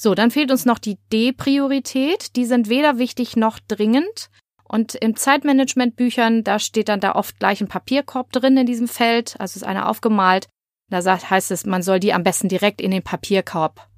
So, 0.00 0.14
dann 0.14 0.30
fehlt 0.30 0.52
uns 0.52 0.64
noch 0.64 0.78
die 0.78 0.96
D-Priorität. 1.12 2.36
Die 2.36 2.44
sind 2.44 2.68
weder 2.68 2.98
wichtig 2.98 3.36
noch 3.36 3.58
dringend. 3.58 4.30
Und 4.62 4.94
im 4.94 5.16
Zeitmanagement-Büchern, 5.16 6.44
da 6.44 6.60
steht 6.60 6.88
dann 6.88 7.00
da 7.00 7.16
oft 7.16 7.40
gleich 7.40 7.60
ein 7.60 7.66
Papierkorb 7.66 8.30
drin 8.30 8.56
in 8.56 8.66
diesem 8.66 8.86
Feld. 8.86 9.34
Also 9.40 9.58
ist 9.58 9.64
einer 9.64 9.88
aufgemalt. 9.88 10.46
Da 10.88 11.02
sagt, 11.02 11.28
heißt 11.28 11.50
es, 11.50 11.66
man 11.66 11.82
soll 11.82 11.98
die 11.98 12.12
am 12.12 12.22
besten 12.22 12.48
direkt 12.48 12.80
in 12.80 12.92
den 12.92 13.02
Papierkorb 13.02 13.88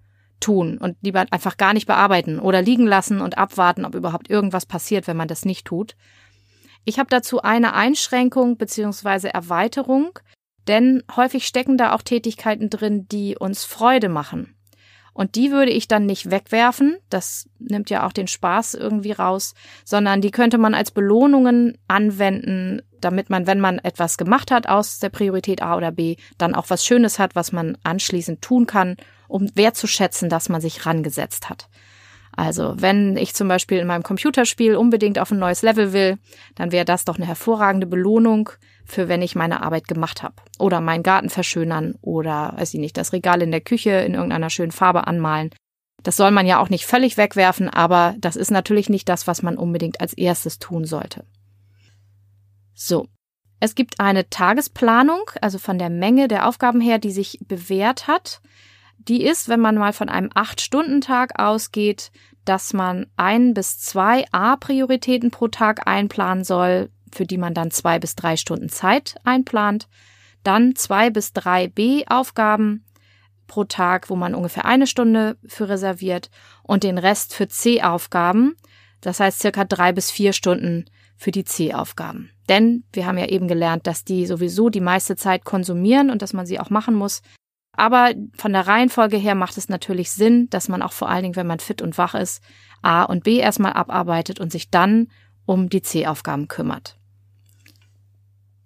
tun 0.41 0.79
und 0.79 0.97
lieber 1.03 1.27
einfach 1.31 1.59
gar 1.59 1.75
nicht 1.75 1.87
bearbeiten 1.87 2.39
oder 2.39 2.63
liegen 2.63 2.87
lassen 2.87 3.21
und 3.21 3.37
abwarten, 3.37 3.85
ob 3.85 3.95
überhaupt 3.95 4.31
irgendwas 4.31 4.65
passiert, 4.65 5.07
wenn 5.07 5.19
man 5.19 5.29
das 5.29 5.45
nicht 5.45 5.67
tut. 5.67 5.97
Ich 6.87 6.99
habe 6.99 7.11
dazu 7.11 7.43
eine 7.43 7.75
Einschränkung 7.75 8.57
beziehungsweise 8.57 9.35
Erweiterung. 9.35 10.19
Denn 10.67 11.03
häufig 11.15 11.47
stecken 11.47 11.77
da 11.77 11.95
auch 11.95 12.01
Tätigkeiten 12.01 12.71
drin, 12.71 13.07
die 13.09 13.37
uns 13.37 13.65
Freude 13.65 14.09
machen. 14.09 14.55
Und 15.13 15.35
die 15.35 15.51
würde 15.51 15.73
ich 15.73 15.89
dann 15.89 16.07
nicht 16.07 16.31
wegwerfen, 16.31 16.97
das 17.11 17.49
nimmt 17.59 17.91
ja 17.91 18.07
auch 18.07 18.13
den 18.13 18.29
Spaß 18.29 18.75
irgendwie 18.75 19.13
raus, 19.13 19.55
sondern 19.85 20.21
die 20.21 20.31
könnte 20.31 20.59
man 20.59 20.75
als 20.75 20.91
Belohnungen 20.91 21.77
anwenden, 21.89 22.83
damit 23.01 23.31
man, 23.31 23.47
wenn 23.47 23.61
man 23.61 23.79
etwas 23.79 24.19
gemacht 24.19 24.51
hat 24.51 24.69
aus 24.69 24.99
der 24.99 25.09
Priorität 25.09 25.63
A 25.63 25.77
oder 25.77 25.91
B, 25.91 26.17
dann 26.39 26.55
auch 26.55 26.71
was 26.71 26.85
Schönes 26.85 27.19
hat, 27.19 27.35
was 27.35 27.53
man 27.53 27.77
anschließend 27.83 28.43
tun 28.43 28.67
kann, 28.67 28.97
um 29.29 29.51
wertzuschätzen, 29.55 30.29
dass 30.29 30.49
man 30.49 30.61
sich 30.61 30.87
rangesetzt 30.87 31.49
hat. 31.49 31.69
Also, 32.37 32.75
wenn 32.79 33.17
ich 33.17 33.35
zum 33.35 33.49
Beispiel 33.49 33.79
in 33.79 33.87
meinem 33.87 34.03
Computerspiel 34.03 34.77
unbedingt 34.77 35.19
auf 35.19 35.31
ein 35.31 35.39
neues 35.39 35.63
Level 35.63 35.93
will, 35.93 36.19
dann 36.55 36.73
wäre 36.73 36.85
das 36.85 37.05
doch 37.05 37.17
eine 37.17 37.27
hervorragende 37.27 37.87
Belohnung 37.87 38.51
für 38.91 39.09
wenn 39.09 39.23
ich 39.23 39.35
meine 39.35 39.63
Arbeit 39.63 39.89
gemacht 39.89 40.23
habe. 40.23 40.35
Oder 40.59 40.81
meinen 40.81 41.03
Garten 41.03 41.31
verschönern 41.31 41.97
oder, 42.03 42.55
weiß 42.57 42.75
ich 42.75 42.81
nicht, 42.81 42.97
das 42.97 43.13
Regal 43.13 43.43
in 43.43 43.51
der 43.51 43.61
Küche 43.61 43.91
in 43.91 44.15
irgendeiner 44.15 44.51
schönen 44.51 44.73
Farbe 44.73 45.07
anmalen. 45.07 45.51
Das 46.03 46.17
soll 46.17 46.31
man 46.31 46.47
ja 46.47 46.61
auch 46.61 46.71
nicht 46.71 46.87
völlig 46.87 47.17
wegwerfen, 47.17 47.69
aber 47.69 48.15
das 48.19 48.37
ist 48.37 48.51
natürlich 48.51 48.89
nicht 48.89 49.09
das, 49.09 49.27
was 49.27 49.43
man 49.43 49.57
unbedingt 49.57 50.01
als 50.01 50.15
erstes 50.15 50.59
tun 50.59 50.85
sollte. 50.85 51.25
So. 52.75 53.07
Es 53.63 53.75
gibt 53.75 54.01
eine 54.01 54.31
Tagesplanung, 54.31 55.31
also 55.43 55.59
von 55.59 55.79
der 55.79 55.91
Menge 55.91 56.29
der 56.29 56.49
Aufgaben 56.49 56.81
her, 56.81 56.99
die 56.99 57.11
sich 57.11 57.39
bewährt 57.47 58.07
hat. 58.07 58.41
Die 58.97 59.23
ist, 59.23 59.51
wenn 59.51 59.61
man 59.61 59.77
mal 59.77 59.93
von 59.93 60.09
einem 60.09 60.31
Acht-Stunden-Tag 60.35 61.39
ausgeht, 61.39 62.11
dass 62.47 62.73
man 62.73 63.07
ein 63.17 63.53
bis 63.53 63.79
zwei 63.79 64.25
A-Prioritäten 64.33 65.31
pro 65.31 65.49
Tag 65.49 65.87
einplanen 65.87 66.43
soll, 66.43 66.91
für 67.13 67.27
die 67.27 67.39
man 67.39 67.55
dann 67.55 67.71
zwei 67.71 67.99
bis 67.99 68.15
drei 68.15 68.37
Stunden 68.37 68.69
Zeit 68.69 69.17
einplant. 69.25 69.89
Dann 70.43 70.75
zwei 70.75 71.11
bis 71.11 71.33
drei 71.33 71.69
B-Aufgaben 71.69 72.85
pro 73.47 73.65
Tag, 73.65 74.11
wo 74.11 74.17
man 74.17 74.35
ungefähr 74.35 74.65
eine 74.65 74.87
Stunde 74.87 75.37
für 75.47 75.69
reserviert 75.69 76.31
und 76.63 76.85
den 76.85 76.99
Rest 76.99 77.35
für 77.35 77.49
C-Aufgaben. 77.49 78.57
Das 79.01 79.21
heißt 79.21 79.41
circa 79.41 79.65
drei 79.65 79.93
bis 79.93 80.11
vier 80.11 80.33
Stunden 80.33 80.85
für 81.17 81.33
die 81.33 81.45
C-Aufgaben. 81.45 82.31
Denn 82.49 82.85
wir 82.93 83.07
haben 83.07 83.19
ja 83.19 83.27
eben 83.27 83.49
gelernt, 83.49 83.87
dass 83.87 84.05
die 84.05 84.27
sowieso 84.27 84.71
die 84.71 84.81
meiste 84.81 85.17
Zeit 85.17 85.45
konsumieren 85.45 86.11
und 86.11 86.23
dass 86.23 86.33
man 86.33 86.47
sie 86.47 86.61
auch 86.61 86.71
machen 86.71 86.95
muss. 86.95 87.23
Aber 87.73 88.13
von 88.37 88.53
der 88.53 88.67
Reihenfolge 88.67 89.17
her 89.17 89.35
macht 89.35 89.57
es 89.57 89.69
natürlich 89.69 90.13
Sinn, 90.13 90.49
dass 90.51 90.69
man 90.69 90.83
auch 90.83 90.93
vor 90.93 91.09
allen 91.09 91.23
Dingen, 91.23 91.37
wenn 91.37 91.47
man 91.47 91.61
fit 91.61 91.83
und 91.83 91.99
wach 91.99 92.15
ist, 92.15 92.43
A 92.83 93.03
und 93.03 93.25
B 93.25 93.39
erstmal 93.39 93.73
abarbeitet 93.73 94.41
und 94.41 94.53
sich 94.53 94.71
dann 94.71 95.09
um 95.45 95.69
die 95.69 95.83
C-Aufgaben 95.83 96.49
kümmert. 96.49 97.00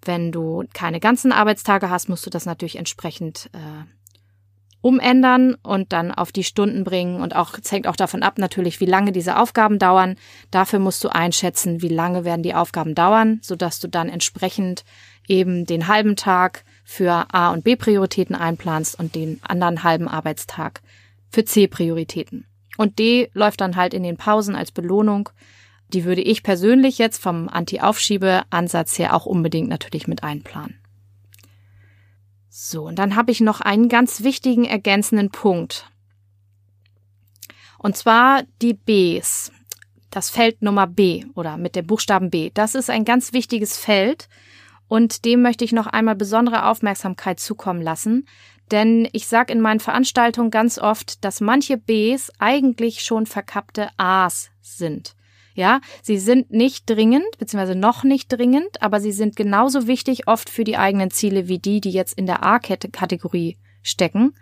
Wenn 0.04 0.32
du 0.32 0.64
keine 0.72 1.00
ganzen 1.00 1.32
Arbeitstage 1.32 1.90
hast, 1.90 2.08
musst 2.08 2.26
du 2.26 2.30
das 2.30 2.46
natürlich 2.46 2.76
entsprechend 2.76 3.50
äh, 3.52 3.84
umändern 4.84 5.54
und 5.62 5.94
dann 5.94 6.12
auf 6.12 6.30
die 6.30 6.44
Stunden 6.44 6.84
bringen. 6.84 7.22
Und 7.22 7.34
auch, 7.34 7.56
es 7.58 7.72
hängt 7.72 7.86
auch 7.86 7.96
davon 7.96 8.22
ab, 8.22 8.36
natürlich, 8.36 8.80
wie 8.80 8.86
lange 8.86 9.12
diese 9.12 9.38
Aufgaben 9.38 9.78
dauern. 9.78 10.16
Dafür 10.50 10.78
musst 10.78 11.02
du 11.02 11.08
einschätzen, 11.08 11.80
wie 11.80 11.88
lange 11.88 12.26
werden 12.26 12.42
die 12.42 12.54
Aufgaben 12.54 12.94
dauern, 12.94 13.40
sodass 13.42 13.80
du 13.80 13.88
dann 13.88 14.10
entsprechend 14.10 14.84
eben 15.26 15.64
den 15.64 15.88
halben 15.88 16.16
Tag 16.16 16.64
für 16.84 17.26
A- 17.32 17.50
und 17.50 17.64
B-Prioritäten 17.64 18.36
einplanst 18.36 18.98
und 18.98 19.14
den 19.14 19.40
anderen 19.42 19.84
halben 19.84 20.06
Arbeitstag 20.06 20.82
für 21.30 21.46
C-Prioritäten. 21.46 22.46
Und 22.76 22.98
D 22.98 23.30
läuft 23.32 23.62
dann 23.62 23.76
halt 23.76 23.94
in 23.94 24.02
den 24.02 24.18
Pausen 24.18 24.54
als 24.54 24.70
Belohnung 24.70 25.30
die 25.94 26.04
würde 26.04 26.20
ich 26.20 26.42
persönlich 26.42 26.98
jetzt 26.98 27.22
vom 27.22 27.48
Anti-Aufschiebe-Ansatz 27.48 28.98
her 28.98 29.14
auch 29.14 29.26
unbedingt 29.26 29.68
natürlich 29.68 30.08
mit 30.08 30.22
einplanen. 30.22 30.78
So, 32.50 32.86
und 32.86 32.98
dann 32.98 33.16
habe 33.16 33.30
ich 33.30 33.40
noch 33.40 33.60
einen 33.60 33.88
ganz 33.88 34.22
wichtigen 34.22 34.64
ergänzenden 34.64 35.30
Punkt. 35.30 35.90
Und 37.78 37.96
zwar 37.96 38.42
die 38.62 38.74
Bs. 38.74 39.52
Das 40.10 40.30
Feld 40.30 40.62
Nummer 40.62 40.86
B 40.86 41.24
oder 41.34 41.56
mit 41.56 41.74
dem 41.74 41.86
Buchstaben 41.86 42.30
B. 42.30 42.50
Das 42.54 42.74
ist 42.74 42.90
ein 42.90 43.04
ganz 43.04 43.32
wichtiges 43.32 43.76
Feld 43.76 44.28
und 44.86 45.24
dem 45.24 45.42
möchte 45.42 45.64
ich 45.64 45.72
noch 45.72 45.88
einmal 45.88 46.14
besondere 46.14 46.66
Aufmerksamkeit 46.66 47.40
zukommen 47.40 47.82
lassen, 47.82 48.28
denn 48.70 49.08
ich 49.12 49.26
sage 49.26 49.52
in 49.52 49.60
meinen 49.60 49.80
Veranstaltungen 49.80 50.50
ganz 50.50 50.78
oft, 50.78 51.24
dass 51.24 51.40
manche 51.40 51.76
Bs 51.76 52.30
eigentlich 52.38 53.02
schon 53.02 53.26
verkappte 53.26 53.88
As 53.96 54.50
sind. 54.62 55.16
Ja, 55.54 55.80
sie 56.02 56.18
sind 56.18 56.50
nicht 56.50 56.90
dringend, 56.90 57.38
beziehungsweise 57.38 57.78
noch 57.78 58.02
nicht 58.02 58.28
dringend, 58.28 58.82
aber 58.82 59.00
sie 59.00 59.12
sind 59.12 59.36
genauso 59.36 59.86
wichtig 59.86 60.26
oft 60.26 60.50
für 60.50 60.64
die 60.64 60.76
eigenen 60.76 61.10
Ziele 61.10 61.48
wie 61.48 61.60
die, 61.60 61.80
die 61.80 61.92
jetzt 61.92 62.18
in 62.18 62.26
der 62.26 62.44
A-Kategorie 62.44 63.56
stecken. 63.84 64.34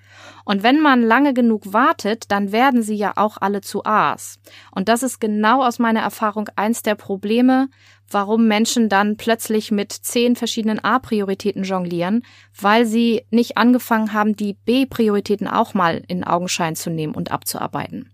Und 0.45 0.62
wenn 0.62 0.81
man 0.81 1.02
lange 1.02 1.35
genug 1.35 1.73
wartet, 1.73 2.31
dann 2.31 2.52
werden 2.52 2.83
sie 2.83 2.95
ja 2.95 3.12
auch 3.16 3.37
alle 3.40 3.61
zu 3.61 3.85
A's. 3.85 4.38
Und 4.71 4.88
das 4.88 5.02
ist 5.02 5.21
genau 5.21 5.62
aus 5.62 5.78
meiner 5.78 6.00
Erfahrung 6.00 6.49
eins 6.57 6.83
der 6.83 6.95
Probleme, 6.95 7.69
warum 8.09 8.47
Menschen 8.47 8.88
dann 8.88 9.16
plötzlich 9.16 9.71
mit 9.71 9.92
zehn 9.92 10.37
verschiedenen 10.37 10.83
A-Prioritäten 10.83 11.64
jonglieren, 11.64 12.25
weil 12.59 12.87
sie 12.87 13.26
nicht 13.31 13.59
angefangen 13.59 14.12
haben, 14.12 14.37
die 14.37 14.54
B-Prioritäten 14.54 15.49
auch 15.49 15.75
mal 15.75 16.02
in 16.07 16.25
Augenschein 16.25 16.76
zu 16.76 16.90
nehmen 16.90 17.14
und 17.14 17.33
abzuarbeiten. 17.33 18.12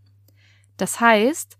Das 0.76 1.00
heißt, 1.00 1.58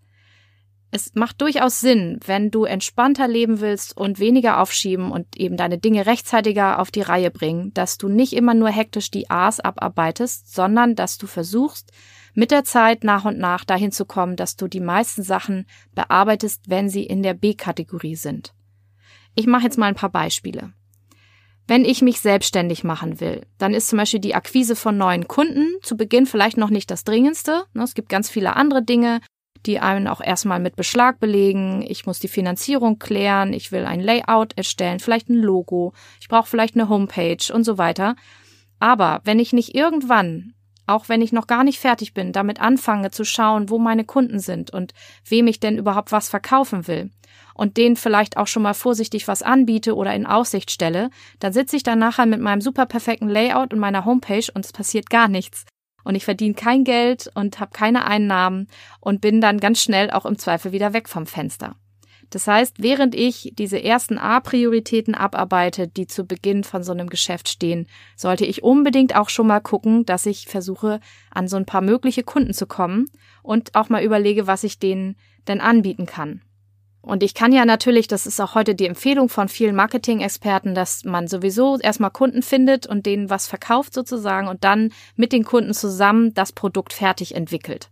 es 0.90 1.14
macht 1.14 1.40
durchaus 1.42 1.80
Sinn, 1.80 2.18
wenn 2.24 2.50
du 2.50 2.64
entspannter 2.64 3.28
leben 3.28 3.60
willst 3.60 3.96
und 3.96 4.18
weniger 4.18 4.60
aufschieben 4.60 5.10
und 5.10 5.36
eben 5.36 5.56
deine 5.56 5.78
Dinge 5.78 6.06
rechtzeitiger 6.06 6.78
auf 6.78 6.90
die 6.90 7.02
Reihe 7.02 7.30
bringen, 7.30 7.72
dass 7.74 7.98
du 7.98 8.08
nicht 8.08 8.32
immer 8.32 8.54
nur 8.54 8.70
hektisch 8.70 9.10
die 9.10 9.28
A's 9.28 9.60
abarbeitest, 9.60 10.54
sondern 10.54 10.94
dass 10.94 11.18
du 11.18 11.26
versuchst, 11.26 11.92
mit 12.34 12.50
der 12.50 12.64
Zeit 12.64 13.04
nach 13.04 13.24
und 13.24 13.38
nach 13.38 13.64
dahin 13.64 13.92
zu 13.92 14.06
kommen, 14.06 14.36
dass 14.36 14.56
du 14.56 14.68
die 14.68 14.80
meisten 14.80 15.22
Sachen 15.22 15.66
bearbeitest, 15.94 16.68
wenn 16.68 16.88
sie 16.88 17.04
in 17.04 17.22
der 17.22 17.34
B-Kategorie 17.34 18.16
sind. 18.16 18.54
Ich 19.34 19.46
mache 19.46 19.64
jetzt 19.64 19.78
mal 19.78 19.86
ein 19.86 19.94
paar 19.94 20.10
Beispiele. 20.10 20.72
Wenn 21.66 21.84
ich 21.84 22.00
mich 22.00 22.20
selbstständig 22.20 22.82
machen 22.82 23.20
will, 23.20 23.42
dann 23.58 23.74
ist 23.74 23.88
zum 23.88 23.98
Beispiel 23.98 24.20
die 24.20 24.34
Akquise 24.34 24.74
von 24.74 24.96
neuen 24.96 25.28
Kunden 25.28 25.66
zu 25.82 25.98
Beginn 25.98 26.24
vielleicht 26.24 26.56
noch 26.56 26.70
nicht 26.70 26.90
das 26.90 27.04
Dringendste. 27.04 27.64
Es 27.74 27.94
gibt 27.94 28.08
ganz 28.08 28.30
viele 28.30 28.56
andere 28.56 28.82
Dinge, 28.82 29.20
die 29.66 29.80
einen 29.80 30.08
auch 30.08 30.20
erstmal 30.20 30.60
mit 30.60 30.76
Beschlag 30.76 31.20
belegen. 31.20 31.84
Ich 31.86 32.06
muss 32.06 32.18
die 32.18 32.28
Finanzierung 32.28 32.98
klären, 32.98 33.52
ich 33.52 33.72
will 33.72 33.84
ein 33.84 34.00
Layout 34.00 34.56
erstellen, 34.56 35.00
vielleicht 35.00 35.28
ein 35.28 35.42
Logo, 35.42 35.92
ich 36.20 36.28
brauche 36.28 36.48
vielleicht 36.48 36.74
eine 36.74 36.88
Homepage 36.88 37.52
und 37.52 37.64
so 37.64 37.78
weiter. 37.78 38.16
Aber 38.80 39.20
wenn 39.24 39.38
ich 39.38 39.52
nicht 39.52 39.74
irgendwann, 39.74 40.54
auch 40.86 41.08
wenn 41.08 41.20
ich 41.20 41.32
noch 41.32 41.46
gar 41.46 41.64
nicht 41.64 41.78
fertig 41.78 42.14
bin, 42.14 42.32
damit 42.32 42.60
anfange 42.60 43.10
zu 43.10 43.24
schauen, 43.24 43.68
wo 43.68 43.78
meine 43.78 44.04
Kunden 44.04 44.38
sind 44.38 44.72
und 44.72 44.94
wem 45.28 45.46
ich 45.46 45.60
denn 45.60 45.76
überhaupt 45.76 46.12
was 46.12 46.28
verkaufen 46.28 46.86
will 46.86 47.10
und 47.54 47.76
denen 47.76 47.96
vielleicht 47.96 48.36
auch 48.36 48.46
schon 48.46 48.62
mal 48.62 48.74
vorsichtig 48.74 49.28
was 49.28 49.42
anbiete 49.42 49.94
oder 49.94 50.14
in 50.14 50.26
Aussicht 50.26 50.70
stelle, 50.70 51.10
dann 51.40 51.52
sitze 51.52 51.76
ich 51.76 51.82
dann 51.82 51.98
nachher 51.98 52.26
mit 52.26 52.40
meinem 52.40 52.60
super 52.60 52.86
perfekten 52.86 53.28
Layout 53.28 53.74
und 53.74 53.80
meiner 53.80 54.04
Homepage 54.04 54.46
und 54.54 54.64
es 54.64 54.72
passiert 54.72 55.10
gar 55.10 55.28
nichts 55.28 55.66
und 56.08 56.14
ich 56.14 56.24
verdiene 56.24 56.54
kein 56.54 56.84
Geld 56.84 57.30
und 57.34 57.60
habe 57.60 57.70
keine 57.74 58.06
Einnahmen 58.06 58.66
und 58.98 59.20
bin 59.20 59.42
dann 59.42 59.60
ganz 59.60 59.82
schnell 59.82 60.10
auch 60.10 60.24
im 60.24 60.38
Zweifel 60.38 60.72
wieder 60.72 60.94
weg 60.94 61.06
vom 61.06 61.26
Fenster. 61.26 61.76
Das 62.30 62.46
heißt, 62.46 62.76
während 62.78 63.14
ich 63.14 63.52
diese 63.58 63.82
ersten 63.82 64.16
A-Prioritäten 64.16 65.14
abarbeite, 65.14 65.86
die 65.86 66.06
zu 66.06 66.24
Beginn 66.24 66.64
von 66.64 66.82
so 66.82 66.92
einem 66.92 67.10
Geschäft 67.10 67.50
stehen, 67.50 67.86
sollte 68.16 68.46
ich 68.46 68.62
unbedingt 68.62 69.16
auch 69.16 69.28
schon 69.28 69.48
mal 69.48 69.60
gucken, 69.60 70.06
dass 70.06 70.24
ich 70.24 70.46
versuche, 70.46 71.00
an 71.30 71.46
so 71.46 71.58
ein 71.58 71.66
paar 71.66 71.82
mögliche 71.82 72.22
Kunden 72.22 72.54
zu 72.54 72.66
kommen 72.66 73.04
und 73.42 73.74
auch 73.74 73.90
mal 73.90 74.02
überlege, 74.02 74.46
was 74.46 74.64
ich 74.64 74.78
denen 74.78 75.14
denn 75.46 75.60
anbieten 75.60 76.06
kann. 76.06 76.40
Und 77.00 77.22
ich 77.22 77.32
kann 77.32 77.52
ja 77.52 77.64
natürlich, 77.64 78.08
das 78.08 78.26
ist 78.26 78.40
auch 78.40 78.54
heute 78.54 78.74
die 78.74 78.86
Empfehlung 78.86 79.28
von 79.28 79.48
vielen 79.48 79.76
Marketing-Experten, 79.76 80.74
dass 80.74 81.04
man 81.04 81.28
sowieso 81.28 81.78
erstmal 81.78 82.10
Kunden 82.10 82.42
findet 82.42 82.86
und 82.86 83.06
denen 83.06 83.30
was 83.30 83.46
verkauft 83.46 83.94
sozusagen 83.94 84.48
und 84.48 84.64
dann 84.64 84.92
mit 85.14 85.32
den 85.32 85.44
Kunden 85.44 85.74
zusammen 85.74 86.34
das 86.34 86.52
Produkt 86.52 86.92
fertig 86.92 87.34
entwickelt. 87.34 87.90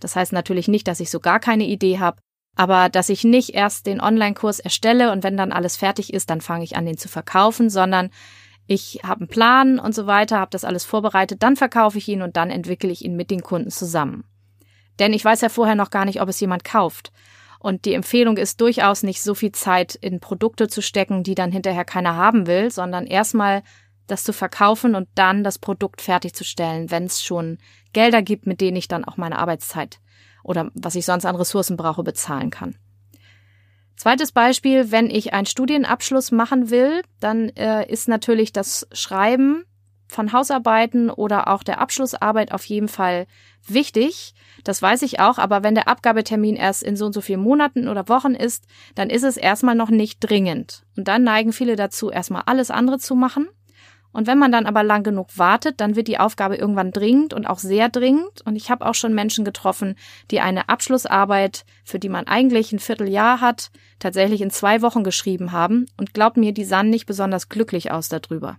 Das 0.00 0.16
heißt 0.16 0.32
natürlich 0.32 0.68
nicht, 0.68 0.86
dass 0.86 1.00
ich 1.00 1.10
so 1.10 1.20
gar 1.20 1.40
keine 1.40 1.64
Idee 1.64 1.98
habe, 1.98 2.18
aber 2.54 2.88
dass 2.88 3.08
ich 3.08 3.24
nicht 3.24 3.54
erst 3.54 3.86
den 3.86 4.00
Online-Kurs 4.00 4.60
erstelle 4.60 5.12
und 5.12 5.24
wenn 5.24 5.36
dann 5.36 5.52
alles 5.52 5.76
fertig 5.76 6.12
ist, 6.12 6.28
dann 6.28 6.40
fange 6.40 6.64
ich 6.64 6.76
an, 6.76 6.84
den 6.84 6.98
zu 6.98 7.08
verkaufen, 7.08 7.70
sondern 7.70 8.10
ich 8.66 9.00
habe 9.02 9.20
einen 9.20 9.28
Plan 9.28 9.78
und 9.78 9.94
so 9.94 10.06
weiter, 10.06 10.38
habe 10.38 10.50
das 10.50 10.64
alles 10.64 10.84
vorbereitet, 10.84 11.42
dann 11.42 11.56
verkaufe 11.56 11.98
ich 11.98 12.08
ihn 12.08 12.22
und 12.22 12.36
dann 12.36 12.50
entwickle 12.50 12.90
ich 12.90 13.04
ihn 13.04 13.16
mit 13.16 13.30
den 13.30 13.42
Kunden 13.42 13.70
zusammen. 13.70 14.24
Denn 14.98 15.12
ich 15.12 15.24
weiß 15.24 15.40
ja 15.40 15.48
vorher 15.48 15.74
noch 15.74 15.90
gar 15.90 16.04
nicht, 16.04 16.20
ob 16.20 16.28
es 16.28 16.40
jemand 16.40 16.64
kauft. 16.64 17.12
Und 17.62 17.84
die 17.84 17.94
Empfehlung 17.94 18.38
ist 18.38 18.60
durchaus 18.60 19.04
nicht 19.04 19.22
so 19.22 19.36
viel 19.36 19.52
Zeit 19.52 19.94
in 19.94 20.18
Produkte 20.18 20.66
zu 20.66 20.82
stecken, 20.82 21.22
die 21.22 21.36
dann 21.36 21.52
hinterher 21.52 21.84
keiner 21.84 22.16
haben 22.16 22.48
will, 22.48 22.72
sondern 22.72 23.06
erstmal 23.06 23.62
das 24.08 24.24
zu 24.24 24.32
verkaufen 24.32 24.96
und 24.96 25.08
dann 25.14 25.44
das 25.44 25.60
Produkt 25.60 26.00
fertigzustellen, 26.00 26.90
wenn 26.90 27.04
es 27.04 27.22
schon 27.22 27.58
Gelder 27.92 28.20
gibt, 28.20 28.46
mit 28.46 28.60
denen 28.60 28.76
ich 28.76 28.88
dann 28.88 29.04
auch 29.04 29.16
meine 29.16 29.38
Arbeitszeit 29.38 30.00
oder 30.42 30.72
was 30.74 30.96
ich 30.96 31.04
sonst 31.04 31.24
an 31.24 31.36
Ressourcen 31.36 31.76
brauche, 31.76 32.02
bezahlen 32.02 32.50
kann. 32.50 32.74
Zweites 33.94 34.32
Beispiel, 34.32 34.90
wenn 34.90 35.08
ich 35.08 35.32
einen 35.32 35.46
Studienabschluss 35.46 36.32
machen 36.32 36.70
will, 36.70 37.02
dann 37.20 37.50
äh, 37.50 37.88
ist 37.88 38.08
natürlich 38.08 38.52
das 38.52 38.88
Schreiben 38.90 39.64
von 40.12 40.32
Hausarbeiten 40.32 41.10
oder 41.10 41.48
auch 41.48 41.62
der 41.62 41.80
Abschlussarbeit 41.80 42.52
auf 42.52 42.64
jeden 42.64 42.88
Fall 42.88 43.26
wichtig. 43.66 44.34
Das 44.64 44.80
weiß 44.82 45.02
ich 45.02 45.20
auch, 45.20 45.38
aber 45.38 45.62
wenn 45.62 45.74
der 45.74 45.88
Abgabetermin 45.88 46.56
erst 46.56 46.82
in 46.82 46.96
so 46.96 47.06
und 47.06 47.12
so 47.12 47.20
vielen 47.20 47.40
Monaten 47.40 47.88
oder 47.88 48.08
Wochen 48.08 48.34
ist, 48.34 48.66
dann 48.94 49.10
ist 49.10 49.24
es 49.24 49.36
erstmal 49.36 49.74
noch 49.74 49.90
nicht 49.90 50.20
dringend. 50.20 50.84
Und 50.96 51.08
dann 51.08 51.24
neigen 51.24 51.52
viele 51.52 51.76
dazu, 51.76 52.10
erstmal 52.10 52.42
alles 52.46 52.70
andere 52.70 52.98
zu 52.98 53.14
machen. 53.14 53.48
Und 54.12 54.26
wenn 54.26 54.38
man 54.38 54.52
dann 54.52 54.66
aber 54.66 54.82
lang 54.82 55.02
genug 55.02 55.38
wartet, 55.38 55.80
dann 55.80 55.96
wird 55.96 56.06
die 56.06 56.20
Aufgabe 56.20 56.56
irgendwann 56.56 56.92
dringend 56.92 57.32
und 57.32 57.46
auch 57.46 57.58
sehr 57.58 57.88
dringend. 57.88 58.42
Und 58.44 58.56
ich 58.56 58.70
habe 58.70 58.84
auch 58.84 58.94
schon 58.94 59.14
Menschen 59.14 59.44
getroffen, 59.44 59.96
die 60.30 60.40
eine 60.40 60.68
Abschlussarbeit, 60.68 61.64
für 61.82 61.98
die 61.98 62.10
man 62.10 62.26
eigentlich 62.26 62.72
ein 62.72 62.78
Vierteljahr 62.78 63.40
hat, 63.40 63.70
tatsächlich 63.98 64.42
in 64.42 64.50
zwei 64.50 64.82
Wochen 64.82 65.02
geschrieben 65.02 65.52
haben. 65.52 65.86
Und 65.96 66.12
glaubt 66.12 66.36
mir, 66.36 66.52
die 66.52 66.64
sahen 66.64 66.90
nicht 66.90 67.06
besonders 67.06 67.48
glücklich 67.48 67.90
aus 67.90 68.10
darüber. 68.10 68.58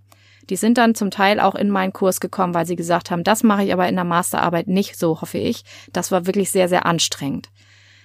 Die 0.49 0.55
sind 0.55 0.77
dann 0.77 0.95
zum 0.95 1.11
Teil 1.11 1.39
auch 1.39 1.55
in 1.55 1.69
meinen 1.69 1.93
Kurs 1.93 2.19
gekommen, 2.19 2.53
weil 2.53 2.65
sie 2.65 2.75
gesagt 2.75 3.11
haben, 3.11 3.23
das 3.23 3.43
mache 3.43 3.63
ich 3.63 3.73
aber 3.73 3.87
in 3.87 3.95
der 3.95 4.03
Masterarbeit 4.03 4.67
nicht 4.67 4.97
so, 4.97 5.21
hoffe 5.21 5.37
ich. 5.37 5.63
Das 5.91 6.11
war 6.11 6.25
wirklich 6.25 6.51
sehr, 6.51 6.69
sehr 6.69 6.85
anstrengend. 6.85 7.49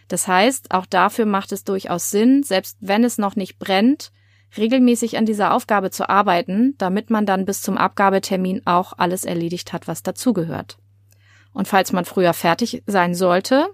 Das 0.09 0.27
heißt, 0.27 0.71
auch 0.71 0.87
dafür 0.87 1.27
macht 1.27 1.53
es 1.53 1.65
durchaus 1.65 2.11
Sinn, 2.11 2.43
selbst 2.43 2.79
wenn 2.81 3.05
es 3.05 3.19
noch 3.19 3.37
nicht 3.37 3.59
brennt, 3.59 4.11
regelmäßig 4.57 5.19
an 5.19 5.27
dieser 5.27 5.53
Aufgabe 5.53 5.91
zu 5.91 6.09
arbeiten, 6.09 6.75
damit 6.79 7.11
man 7.11 7.27
dann 7.27 7.45
bis 7.45 7.61
zum 7.61 7.77
Abgabetermin 7.77 8.63
auch 8.65 8.95
alles 8.97 9.25
erledigt 9.25 9.73
hat, 9.73 9.87
was 9.87 10.03
dazugehört. 10.03 10.79
Und 11.53 11.69
falls 11.69 11.93
man 11.93 12.05
früher 12.05 12.33
fertig 12.33 12.83
sein 12.87 13.15
sollte, 13.15 13.69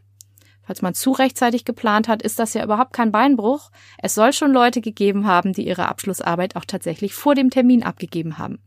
falls 0.66 0.82
man 0.82 0.94
zu 0.94 1.12
rechtzeitig 1.12 1.64
geplant 1.64 2.08
hat, 2.08 2.22
ist 2.22 2.38
das 2.38 2.54
ja 2.54 2.64
überhaupt 2.64 2.92
kein 2.92 3.12
Beinbruch. 3.12 3.70
Es 3.98 4.14
soll 4.14 4.32
schon 4.32 4.52
Leute 4.52 4.80
gegeben 4.80 5.26
haben, 5.26 5.52
die 5.52 5.66
ihre 5.66 5.88
Abschlussarbeit 5.88 6.56
auch 6.56 6.64
tatsächlich 6.64 7.14
vor 7.14 7.34
dem 7.34 7.50
Termin 7.50 7.82
abgegeben 7.82 8.38
haben. 8.38 8.58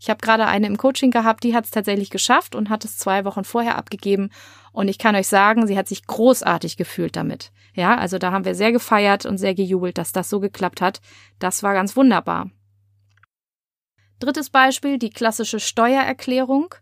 Ich 0.00 0.10
habe 0.10 0.20
gerade 0.20 0.46
eine 0.46 0.66
im 0.66 0.76
Coaching 0.76 1.10
gehabt, 1.10 1.44
die 1.44 1.54
hat 1.54 1.64
es 1.64 1.70
tatsächlich 1.70 2.10
geschafft 2.10 2.54
und 2.54 2.68
hat 2.68 2.84
es 2.84 2.98
zwei 2.98 3.24
Wochen 3.24 3.44
vorher 3.44 3.78
abgegeben. 3.78 4.30
Und 4.72 4.88
ich 4.88 4.98
kann 4.98 5.16
euch 5.16 5.28
sagen, 5.28 5.66
sie 5.66 5.78
hat 5.78 5.88
sich 5.88 6.06
großartig 6.06 6.76
gefühlt 6.76 7.16
damit. 7.16 7.52
Ja, 7.74 7.96
also 7.96 8.18
da 8.18 8.30
haben 8.30 8.44
wir 8.44 8.54
sehr 8.54 8.72
gefeiert 8.72 9.24
und 9.24 9.38
sehr 9.38 9.54
gejubelt, 9.54 9.96
dass 9.96 10.12
das 10.12 10.28
so 10.28 10.40
geklappt 10.40 10.80
hat. 10.80 11.00
Das 11.38 11.62
war 11.62 11.74
ganz 11.74 11.96
wunderbar. 11.96 12.50
Drittes 14.18 14.50
Beispiel, 14.50 14.98
die 14.98 15.10
klassische 15.10 15.60
Steuererklärung. 15.60 16.74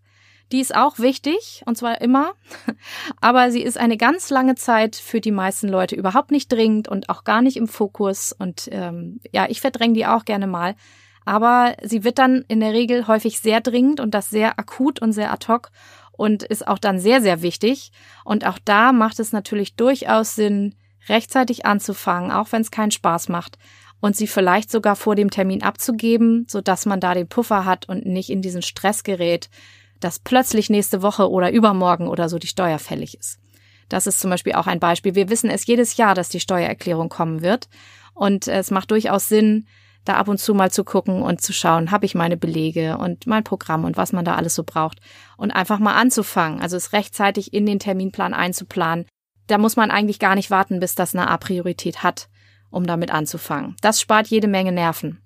Die 0.52 0.60
ist 0.60 0.74
auch 0.74 0.98
wichtig, 0.98 1.62
und 1.64 1.78
zwar 1.78 2.02
immer, 2.02 2.34
aber 3.22 3.50
sie 3.50 3.62
ist 3.62 3.78
eine 3.78 3.96
ganz 3.96 4.28
lange 4.28 4.54
Zeit 4.54 4.96
für 4.96 5.20
die 5.20 5.30
meisten 5.30 5.66
Leute 5.66 5.96
überhaupt 5.96 6.30
nicht 6.30 6.52
dringend 6.52 6.88
und 6.88 7.08
auch 7.08 7.24
gar 7.24 7.40
nicht 7.40 7.56
im 7.56 7.66
Fokus. 7.66 8.32
Und 8.38 8.68
ähm, 8.70 9.20
ja, 9.32 9.46
ich 9.48 9.62
verdränge 9.62 9.94
die 9.94 10.06
auch 10.06 10.26
gerne 10.26 10.46
mal. 10.46 10.74
Aber 11.24 11.76
sie 11.82 12.04
wird 12.04 12.18
dann 12.18 12.44
in 12.48 12.60
der 12.60 12.74
Regel 12.74 13.06
häufig 13.06 13.40
sehr 13.40 13.60
dringend 13.60 13.98
und 14.00 14.12
das 14.12 14.28
sehr 14.28 14.58
akut 14.58 15.00
und 15.00 15.12
sehr 15.12 15.32
ad 15.32 15.46
hoc 15.48 15.70
und 16.12 16.42
ist 16.42 16.68
auch 16.68 16.78
dann 16.78 16.98
sehr, 16.98 17.22
sehr 17.22 17.40
wichtig. 17.40 17.90
Und 18.24 18.46
auch 18.46 18.58
da 18.62 18.92
macht 18.92 19.20
es 19.20 19.32
natürlich 19.32 19.76
durchaus 19.76 20.34
Sinn, 20.34 20.74
rechtzeitig 21.08 21.64
anzufangen, 21.64 22.30
auch 22.30 22.52
wenn 22.52 22.62
es 22.62 22.70
keinen 22.70 22.90
Spaß 22.90 23.28
macht 23.28 23.56
und 24.00 24.16
sie 24.16 24.26
vielleicht 24.26 24.70
sogar 24.70 24.96
vor 24.96 25.14
dem 25.14 25.30
Termin 25.30 25.62
abzugeben, 25.62 26.44
so 26.48 26.60
dass 26.60 26.86
man 26.86 27.00
da 27.00 27.14
den 27.14 27.28
Puffer 27.28 27.64
hat 27.64 27.88
und 27.88 28.04
nicht 28.04 28.30
in 28.30 28.42
diesen 28.42 28.62
Stress 28.62 29.04
gerät, 29.04 29.48
dass 30.04 30.18
plötzlich 30.18 30.70
nächste 30.70 31.02
Woche 31.02 31.30
oder 31.30 31.52
übermorgen 31.52 32.08
oder 32.08 32.28
so 32.28 32.38
die 32.38 32.46
Steuer 32.46 32.78
fällig 32.78 33.18
ist. 33.18 33.38
Das 33.88 34.06
ist 34.06 34.20
zum 34.20 34.30
Beispiel 34.30 34.54
auch 34.54 34.66
ein 34.66 34.80
Beispiel. 34.80 35.14
Wir 35.14 35.28
wissen 35.28 35.50
es 35.50 35.66
jedes 35.66 35.96
Jahr, 35.96 36.14
dass 36.14 36.28
die 36.28 36.40
Steuererklärung 36.40 37.08
kommen 37.08 37.42
wird. 37.42 37.68
Und 38.14 38.48
es 38.48 38.70
macht 38.70 38.90
durchaus 38.90 39.28
Sinn, 39.28 39.66
da 40.04 40.14
ab 40.14 40.28
und 40.28 40.38
zu 40.38 40.54
mal 40.54 40.70
zu 40.70 40.84
gucken 40.84 41.22
und 41.22 41.40
zu 41.40 41.52
schauen, 41.52 41.90
habe 41.90 42.06
ich 42.06 42.14
meine 42.14 42.36
Belege 42.36 42.98
und 42.98 43.26
mein 43.26 43.44
Programm 43.44 43.84
und 43.84 43.96
was 43.96 44.12
man 44.12 44.24
da 44.24 44.34
alles 44.34 44.54
so 44.54 44.64
braucht. 44.64 45.00
Und 45.36 45.50
einfach 45.50 45.78
mal 45.78 45.94
anzufangen, 45.94 46.60
also 46.60 46.76
es 46.76 46.92
rechtzeitig 46.92 47.52
in 47.52 47.66
den 47.66 47.78
Terminplan 47.78 48.34
einzuplanen. 48.34 49.06
Da 49.46 49.58
muss 49.58 49.76
man 49.76 49.90
eigentlich 49.90 50.18
gar 50.18 50.34
nicht 50.34 50.50
warten, 50.50 50.80
bis 50.80 50.94
das 50.94 51.14
eine 51.14 51.28
A-Priorität 51.28 52.02
hat, 52.02 52.28
um 52.70 52.86
damit 52.86 53.12
anzufangen. 53.12 53.76
Das 53.80 54.00
spart 54.00 54.26
jede 54.28 54.48
Menge 54.48 54.72
Nerven. 54.72 55.20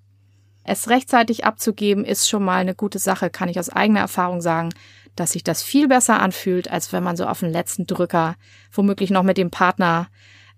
Es 0.69 0.89
rechtzeitig 0.89 1.45
abzugeben 1.45 2.05
ist 2.05 2.29
schon 2.29 2.45
mal 2.45 2.57
eine 2.59 2.75
gute 2.75 2.99
Sache, 2.99 3.31
kann 3.31 3.49
ich 3.49 3.61
aus 3.61 3.69
eigener 3.69 4.01
Erfahrung 4.01 4.41
sagen, 4.41 4.71
dass 5.15 5.33
sich 5.33 5.45
das 5.45 5.63
viel 5.63 5.87
besser 5.87 6.21
anfühlt, 6.21 6.69
als 6.69 6.93
wenn 6.93 7.05
man 7.05 7.17
so 7.17 7.25
auf 7.25 7.39
den 7.39 7.53
letzten 7.53 7.87
Drücker, 7.87 8.35
womöglich 8.73 9.11
noch 9.11 9.23
mit 9.23 9.39
dem 9.39 9.53
Partner, 9.53 10.09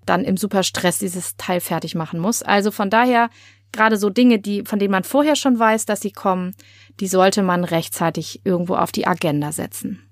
dann 0.06 0.24
im 0.24 0.38
Superstress 0.38 0.98
dieses 0.98 1.36
Teil 1.36 1.60
fertig 1.60 1.94
machen 1.94 2.20
muss. 2.20 2.42
Also 2.42 2.70
von 2.70 2.88
daher, 2.88 3.28
gerade 3.70 3.98
so 3.98 4.08
Dinge, 4.08 4.38
die, 4.38 4.64
von 4.64 4.78
denen 4.78 4.92
man 4.92 5.04
vorher 5.04 5.36
schon 5.36 5.58
weiß, 5.58 5.84
dass 5.84 6.00
sie 6.00 6.12
kommen, 6.12 6.54
die 7.00 7.06
sollte 7.06 7.42
man 7.42 7.64
rechtzeitig 7.64 8.40
irgendwo 8.44 8.76
auf 8.76 8.92
die 8.92 9.06
Agenda 9.06 9.52
setzen. 9.52 10.02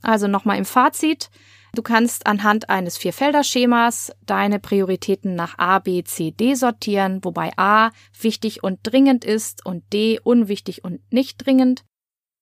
Also 0.00 0.26
nochmal 0.26 0.56
im 0.56 0.64
Fazit. 0.64 1.28
Du 1.74 1.82
kannst 1.82 2.26
anhand 2.26 2.70
eines 2.70 2.96
Vierfelder-Schemas 2.96 4.12
deine 4.24 4.58
Prioritäten 4.58 5.34
nach 5.34 5.58
A, 5.58 5.78
B, 5.78 6.02
C, 6.02 6.30
D 6.30 6.54
sortieren, 6.54 7.24
wobei 7.24 7.50
A 7.56 7.90
wichtig 8.20 8.62
und 8.62 8.80
dringend 8.82 9.24
ist 9.24 9.64
und 9.64 9.92
D 9.92 10.18
unwichtig 10.22 10.84
und 10.84 11.00
nicht 11.12 11.44
dringend. 11.44 11.84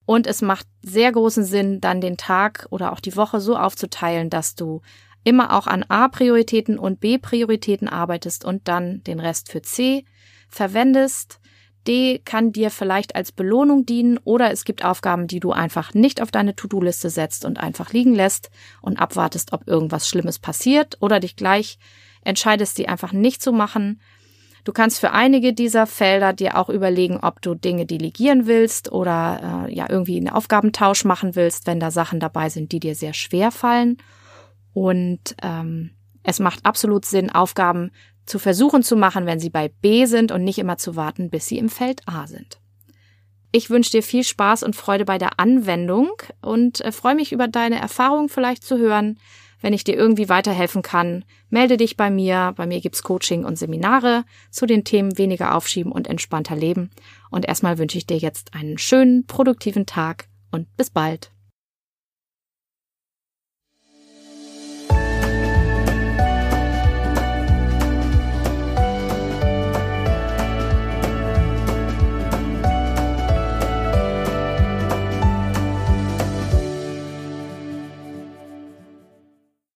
Und 0.06 0.26
es 0.26 0.40
macht 0.40 0.66
sehr 0.82 1.10
großen 1.10 1.44
Sinn, 1.44 1.80
dann 1.80 2.00
den 2.00 2.16
Tag 2.16 2.66
oder 2.70 2.92
auch 2.92 3.00
die 3.00 3.16
Woche 3.16 3.40
so 3.40 3.56
aufzuteilen, 3.56 4.30
dass 4.30 4.54
du 4.54 4.80
immer 5.24 5.52
auch 5.52 5.66
an 5.66 5.84
A-Prioritäten 5.88 6.78
und 6.78 7.00
B-Prioritäten 7.00 7.88
arbeitest 7.88 8.44
und 8.44 8.68
dann 8.68 9.02
den 9.02 9.18
Rest 9.18 9.50
für 9.50 9.60
C 9.60 10.04
verwendest. 10.48 11.40
D 11.86 12.20
kann 12.24 12.52
dir 12.52 12.70
vielleicht 12.70 13.16
als 13.16 13.32
Belohnung 13.32 13.86
dienen 13.86 14.18
oder 14.24 14.50
es 14.50 14.64
gibt 14.64 14.84
Aufgaben, 14.84 15.26
die 15.26 15.40
du 15.40 15.52
einfach 15.52 15.94
nicht 15.94 16.20
auf 16.20 16.30
deine 16.30 16.56
To-Do-Liste 16.56 17.10
setzt 17.10 17.44
und 17.44 17.58
einfach 17.58 17.92
liegen 17.92 18.14
lässt 18.14 18.50
und 18.82 18.98
abwartest, 18.98 19.52
ob 19.52 19.66
irgendwas 19.68 20.08
Schlimmes 20.08 20.38
passiert 20.38 20.96
oder 21.00 21.20
dich 21.20 21.36
gleich 21.36 21.78
entscheidest, 22.22 22.78
die 22.78 22.88
einfach 22.88 23.12
nicht 23.12 23.42
zu 23.42 23.52
machen. 23.52 24.00
Du 24.64 24.72
kannst 24.72 24.98
für 24.98 25.12
einige 25.12 25.52
dieser 25.52 25.86
Felder 25.86 26.32
dir 26.32 26.58
auch 26.58 26.68
überlegen, 26.68 27.18
ob 27.18 27.40
du 27.40 27.54
Dinge 27.54 27.86
delegieren 27.86 28.46
willst 28.48 28.90
oder 28.90 29.66
äh, 29.68 29.74
ja 29.74 29.86
irgendwie 29.88 30.16
einen 30.16 30.28
Aufgabentausch 30.28 31.04
machen 31.04 31.36
willst, 31.36 31.68
wenn 31.68 31.78
da 31.78 31.92
Sachen 31.92 32.18
dabei 32.18 32.48
sind, 32.48 32.72
die 32.72 32.80
dir 32.80 32.96
sehr 32.96 33.14
schwer 33.14 33.52
fallen. 33.52 33.98
Und 34.72 35.36
ähm, 35.40 35.92
es 36.24 36.40
macht 36.40 36.66
absolut 36.66 37.04
Sinn, 37.04 37.30
Aufgaben 37.30 37.92
zu 38.26 38.38
versuchen 38.38 38.82
zu 38.82 38.96
machen, 38.96 39.26
wenn 39.26 39.40
sie 39.40 39.50
bei 39.50 39.68
B 39.68 40.04
sind 40.06 40.32
und 40.32 40.44
nicht 40.44 40.58
immer 40.58 40.76
zu 40.76 40.96
warten, 40.96 41.30
bis 41.30 41.46
sie 41.46 41.58
im 41.58 41.68
Feld 41.68 42.02
A 42.06 42.26
sind. 42.26 42.58
Ich 43.52 43.70
wünsche 43.70 43.92
dir 43.92 44.02
viel 44.02 44.24
Spaß 44.24 44.62
und 44.64 44.76
Freude 44.76 45.04
bei 45.04 45.18
der 45.18 45.40
Anwendung 45.40 46.10
und 46.42 46.82
äh, 46.82 46.92
freue 46.92 47.14
mich 47.14 47.32
über 47.32 47.48
deine 47.48 47.80
Erfahrungen 47.80 48.28
vielleicht 48.28 48.64
zu 48.64 48.76
hören. 48.76 49.18
Wenn 49.62 49.72
ich 49.72 49.84
dir 49.84 49.96
irgendwie 49.96 50.28
weiterhelfen 50.28 50.82
kann, 50.82 51.24
melde 51.48 51.76
dich 51.76 51.96
bei 51.96 52.10
mir. 52.10 52.52
Bei 52.56 52.66
mir 52.66 52.80
gibt's 52.80 53.02
Coaching 53.02 53.44
und 53.44 53.56
Seminare 53.56 54.24
zu 54.50 54.66
den 54.66 54.84
Themen 54.84 55.16
weniger 55.16 55.54
aufschieben 55.54 55.90
und 55.90 56.06
entspannter 56.06 56.56
leben. 56.56 56.90
Und 57.30 57.46
erstmal 57.46 57.78
wünsche 57.78 57.96
ich 57.96 58.06
dir 58.06 58.18
jetzt 58.18 58.52
einen 58.54 58.76
schönen, 58.76 59.26
produktiven 59.26 59.86
Tag 59.86 60.28
und 60.50 60.76
bis 60.76 60.90
bald. 60.90 61.30